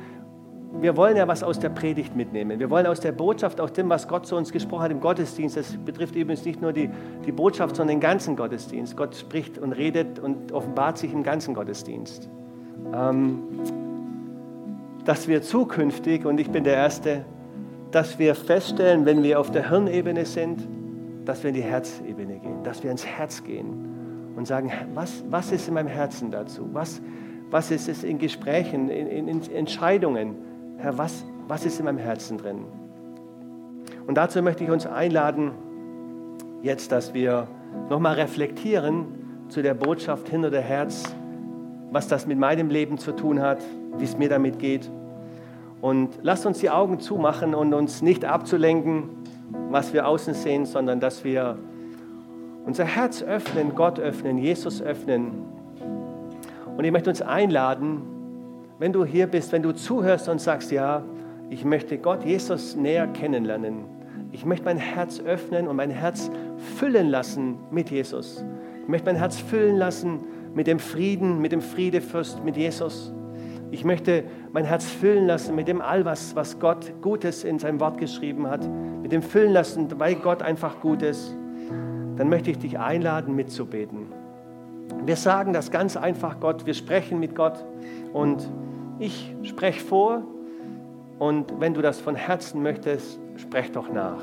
wir 0.79 0.97
wollen 0.97 1.15
ja 1.15 1.27
was 1.27 1.43
aus 1.43 1.59
der 1.59 1.69
Predigt 1.69 2.15
mitnehmen. 2.15 2.59
Wir 2.59 2.69
wollen 2.69 2.85
aus 2.85 2.99
der 2.99 3.11
Botschaft, 3.11 3.61
aus 3.61 3.73
dem, 3.73 3.89
was 3.89 4.07
Gott 4.07 4.25
zu 4.25 4.35
uns 4.35 4.51
gesprochen 4.51 4.83
hat 4.83 4.91
im 4.91 4.99
Gottesdienst, 4.99 5.57
das 5.57 5.77
betrifft 5.77 6.15
übrigens 6.15 6.45
nicht 6.45 6.61
nur 6.61 6.73
die, 6.73 6.89
die 7.25 7.31
Botschaft, 7.31 7.75
sondern 7.75 7.95
den 7.95 8.01
ganzen 8.01 8.35
Gottesdienst. 8.35 8.97
Gott 8.97 9.15
spricht 9.15 9.57
und 9.57 9.71
redet 9.73 10.19
und 10.19 10.51
offenbart 10.51 10.97
sich 10.97 11.13
im 11.13 11.23
ganzen 11.23 11.53
Gottesdienst. 11.53 12.29
Ähm, 12.93 13.43
dass 15.07 15.27
wir 15.27 15.41
zukünftig, 15.41 16.25
und 16.25 16.39
ich 16.39 16.51
bin 16.51 16.63
der 16.63 16.75
Erste, 16.75 17.25
dass 17.91 18.19
wir 18.19 18.35
feststellen, 18.35 19.05
wenn 19.05 19.23
wir 19.23 19.39
auf 19.39 19.49
der 19.49 19.69
Hirnebene 19.69 20.25
sind, 20.25 20.67
dass 21.25 21.43
wir 21.43 21.49
in 21.49 21.55
die 21.55 21.63
Herzebene 21.63 22.39
gehen, 22.39 22.63
dass 22.63 22.83
wir 22.83 22.91
ins 22.91 23.05
Herz 23.05 23.43
gehen 23.43 24.33
und 24.35 24.45
sagen, 24.45 24.71
was, 24.93 25.23
was 25.29 25.51
ist 25.51 25.67
in 25.67 25.73
meinem 25.73 25.87
Herzen 25.87 26.29
dazu? 26.29 26.69
Was, 26.73 27.01
Was 27.49 27.71
ist 27.71 27.87
es 27.87 28.03
in 28.03 28.17
Gesprächen, 28.17 28.89
in, 28.89 29.07
in, 29.07 29.27
in 29.27 29.51
Entscheidungen? 29.51 30.35
Herr, 30.77 30.97
was, 30.97 31.23
was 31.47 31.65
ist 31.65 31.79
in 31.79 31.85
meinem 31.85 31.97
Herzen 31.97 32.37
drin? 32.37 32.65
Und 34.05 34.15
dazu 34.17 34.41
möchte 34.41 34.65
ich 34.65 34.69
uns 34.69 34.85
einladen, 34.85 35.51
jetzt, 36.61 36.91
dass 36.91 37.13
wir 37.13 37.47
nochmal 37.89 38.15
reflektieren 38.15 39.05
zu 39.47 39.61
der 39.61 39.73
Botschaft 39.73 40.27
hinter 40.27 40.49
der 40.49 40.61
Herz, 40.61 41.15
was 41.91 42.09
das 42.09 42.27
mit 42.27 42.37
meinem 42.37 42.69
Leben 42.69 42.97
zu 42.97 43.13
tun 43.13 43.41
hat, 43.41 43.63
wie 43.97 44.03
es 44.03 44.17
mir 44.17 44.27
damit 44.27 44.59
geht. 44.59 44.91
Und 45.87 46.19
lasst 46.21 46.45
uns 46.45 46.59
die 46.59 46.69
Augen 46.69 46.99
zumachen 46.99 47.55
und 47.55 47.73
uns 47.73 48.01
nicht 48.01 48.25
abzulenken, 48.25 49.03
was 49.69 49.93
wir 49.93 50.05
außen 50.05 50.33
sehen, 50.33 50.65
sondern 50.65 50.99
dass 50.99 51.23
wir 51.23 51.57
unser 52.65 52.83
Herz 52.83 53.23
öffnen, 53.23 53.73
Gott 53.73 53.97
öffnen, 53.97 54.37
Jesus 54.37 54.81
öffnen. 54.81 55.45
Und 56.75 56.83
ich 56.83 56.91
möchte 56.91 57.09
uns 57.09 57.21
einladen, 57.21 58.01
wenn 58.79 58.91
du 58.91 59.05
hier 59.05 59.27
bist, 59.27 59.53
wenn 59.53 59.63
du 59.63 59.71
zuhörst 59.71 60.27
und 60.27 60.41
sagst, 60.41 60.73
ja, 60.73 61.03
ich 61.49 61.63
möchte 61.63 61.97
Gott, 61.99 62.25
Jesus 62.25 62.75
näher 62.75 63.07
kennenlernen. 63.07 63.85
Ich 64.33 64.43
möchte 64.43 64.65
mein 64.65 64.75
Herz 64.75 65.21
öffnen 65.21 65.69
und 65.69 65.77
mein 65.77 65.91
Herz 65.91 66.29
füllen 66.75 67.07
lassen 67.07 67.59
mit 67.71 67.91
Jesus. 67.91 68.43
Ich 68.81 68.89
möchte 68.89 69.05
mein 69.05 69.15
Herz 69.15 69.37
füllen 69.37 69.77
lassen 69.77 70.19
mit 70.53 70.67
dem 70.67 70.79
Frieden, 70.79 71.39
mit 71.39 71.53
dem 71.53 71.61
Friedefürst, 71.61 72.43
mit 72.43 72.57
Jesus. 72.57 73.13
Ich 73.69 73.83
möchte 73.83 74.23
mein 74.53 74.63
Herz 74.63 74.85
füllen 74.85 75.27
lassen 75.27 75.55
mit 75.55 75.67
dem 75.67 75.81
all, 75.81 76.05
was, 76.05 76.35
was 76.35 76.59
Gott 76.59 76.93
Gutes 77.01 77.43
in 77.43 77.59
seinem 77.59 77.79
Wort 77.79 77.97
geschrieben 77.97 78.47
hat, 78.47 78.67
mit 79.01 79.11
dem 79.11 79.21
füllen 79.21 79.51
lassen, 79.51 79.87
weil 79.99 80.15
Gott 80.15 80.41
einfach 80.41 80.79
gut 80.79 81.01
ist. 81.01 81.35
Dann 82.15 82.29
möchte 82.29 82.49
ich 82.51 82.57
dich 82.57 82.79
einladen, 82.79 83.35
mitzubeten. 83.35 84.07
Wir 85.05 85.17
sagen 85.17 85.53
das 85.53 85.69
ganz 85.69 85.97
einfach 85.97 86.39
Gott, 86.39 86.65
wir 86.65 86.73
sprechen 86.73 87.19
mit 87.19 87.35
Gott 87.35 87.63
und 88.13 88.49
ich 88.99 89.35
spreche 89.43 89.81
vor 89.81 90.23
und 91.19 91.59
wenn 91.59 91.73
du 91.73 91.81
das 91.81 91.99
von 91.99 92.15
Herzen 92.15 92.63
möchtest, 92.63 93.19
sprech 93.35 93.71
doch 93.71 93.91
nach. 93.91 94.21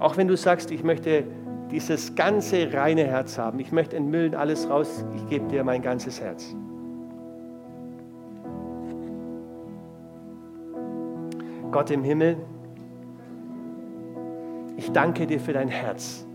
Auch 0.00 0.16
wenn 0.16 0.26
du 0.26 0.36
sagst, 0.36 0.70
ich 0.70 0.82
möchte 0.82 1.24
dieses 1.70 2.14
ganze 2.14 2.72
reine 2.72 3.04
Herz 3.04 3.38
haben, 3.38 3.60
ich 3.60 3.70
möchte 3.72 3.96
entmüllen 3.96 4.34
alles 4.34 4.68
raus, 4.68 5.04
ich 5.16 5.26
gebe 5.28 5.46
dir 5.46 5.62
mein 5.64 5.80
ganzes 5.80 6.20
Herz. 6.20 6.54
Gott 11.72 11.90
im 11.90 12.04
Himmel, 12.04 12.36
ich 14.76 14.92
danke 14.92 15.26
dir 15.26 15.40
für 15.40 15.54
dein 15.54 15.68
Herz. 15.68 16.26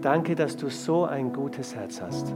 Danke, 0.00 0.34
dass 0.34 0.56
du 0.56 0.68
so 0.68 1.04
ein 1.04 1.32
gutes 1.32 1.76
Herz 1.76 2.02
hast. 2.02 2.34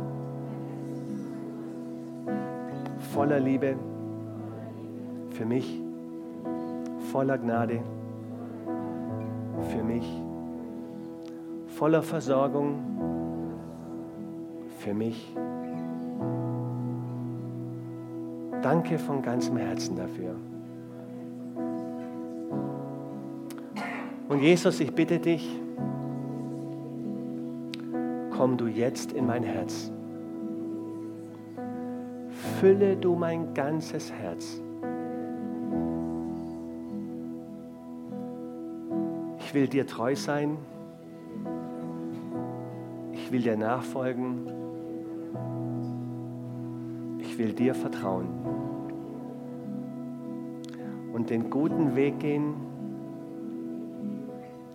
Voller 3.12 3.40
Liebe 3.40 3.74
für 5.30 5.44
mich, 5.44 5.82
voller 7.10 7.36
Gnade 7.36 7.80
für 9.70 9.82
mich, 9.82 10.22
voller 11.66 12.02
Versorgung 12.02 12.78
für 14.78 14.94
mich. 14.94 15.36
Danke 18.66 18.98
von 18.98 19.22
ganzem 19.22 19.58
Herzen 19.58 19.94
dafür. 19.94 20.34
Und 24.28 24.42
Jesus, 24.42 24.80
ich 24.80 24.92
bitte 24.92 25.20
dich, 25.20 25.48
komm 28.36 28.56
du 28.56 28.66
jetzt 28.66 29.12
in 29.12 29.24
mein 29.24 29.44
Herz. 29.44 29.92
Fülle 32.58 32.96
du 32.96 33.14
mein 33.14 33.54
ganzes 33.54 34.10
Herz. 34.10 34.60
Ich 39.38 39.54
will 39.54 39.68
dir 39.68 39.86
treu 39.86 40.16
sein. 40.16 40.58
Ich 43.12 43.30
will 43.30 43.42
dir 43.42 43.56
nachfolgen. 43.56 44.55
Ich 47.36 47.42
will 47.44 47.52
dir 47.52 47.74
vertrauen 47.74 48.28
und 51.12 51.28
den 51.28 51.50
guten 51.50 51.94
Weg 51.94 52.18
gehen, 52.18 52.54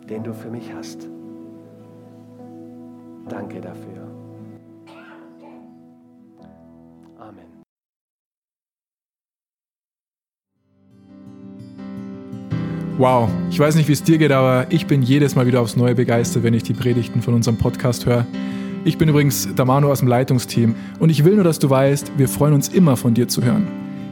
den 0.07 0.23
du 0.23 0.31
für 0.31 0.51
mich 0.51 0.71
hast. 0.71 1.09
Danke 3.27 3.61
dafür. 3.61 4.07
Amen. 7.17 7.63
Wow, 12.99 13.27
ich 13.49 13.59
weiß 13.59 13.73
nicht, 13.73 13.87
wie 13.87 13.93
es 13.93 14.03
dir 14.03 14.19
geht, 14.19 14.31
aber 14.31 14.67
ich 14.69 14.85
bin 14.85 15.01
jedes 15.01 15.33
Mal 15.35 15.47
wieder 15.47 15.61
aufs 15.61 15.75
Neue 15.75 15.95
begeistert, 15.95 16.43
wenn 16.43 16.53
ich 16.53 16.61
die 16.61 16.73
Predigten 16.73 17.23
von 17.23 17.33
unserem 17.33 17.57
Podcast 17.57 18.05
höre. 18.05 18.27
Ich 18.83 18.97
bin 18.97 19.09
übrigens 19.09 19.47
der 19.53 19.65
Manu 19.65 19.91
aus 19.91 19.99
dem 19.99 20.07
Leitungsteam 20.07 20.73
und 20.99 21.11
ich 21.11 21.23
will 21.23 21.35
nur, 21.35 21.43
dass 21.43 21.59
du 21.59 21.69
weißt, 21.69 22.13
wir 22.17 22.27
freuen 22.27 22.55
uns 22.55 22.69
immer 22.69 22.97
von 22.97 23.13
dir 23.13 23.27
zu 23.27 23.43
hören. 23.43 23.67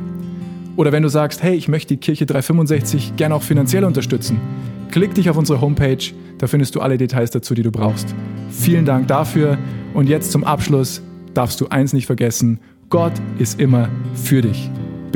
Oder 0.77 0.91
wenn 0.91 1.03
du 1.03 1.09
sagst, 1.09 1.43
hey, 1.43 1.55
ich 1.55 1.67
möchte 1.67 1.93
die 1.95 1.99
Kirche 1.99 2.25
365 2.25 3.15
gerne 3.15 3.35
auch 3.35 3.43
finanziell 3.43 3.83
unterstützen, 3.83 4.41
klick 4.89 5.13
dich 5.13 5.29
auf 5.29 5.37
unsere 5.37 5.61
Homepage, 5.61 6.03
da 6.39 6.47
findest 6.47 6.73
du 6.75 6.81
alle 6.81 6.97
Details 6.97 7.29
dazu, 7.29 7.53
die 7.53 7.63
du 7.63 7.71
brauchst. 7.71 8.15
Vielen 8.49 8.85
Dank 8.85 9.07
dafür 9.07 9.59
und 9.93 10.09
jetzt 10.09 10.31
zum 10.31 10.43
Abschluss 10.43 11.03
darfst 11.35 11.61
du 11.61 11.67
eins 11.67 11.93
nicht 11.93 12.07
vergessen, 12.07 12.59
Gott 12.89 13.13
ist 13.37 13.59
immer 13.59 13.89
für 14.15 14.41
dich. 14.41 14.71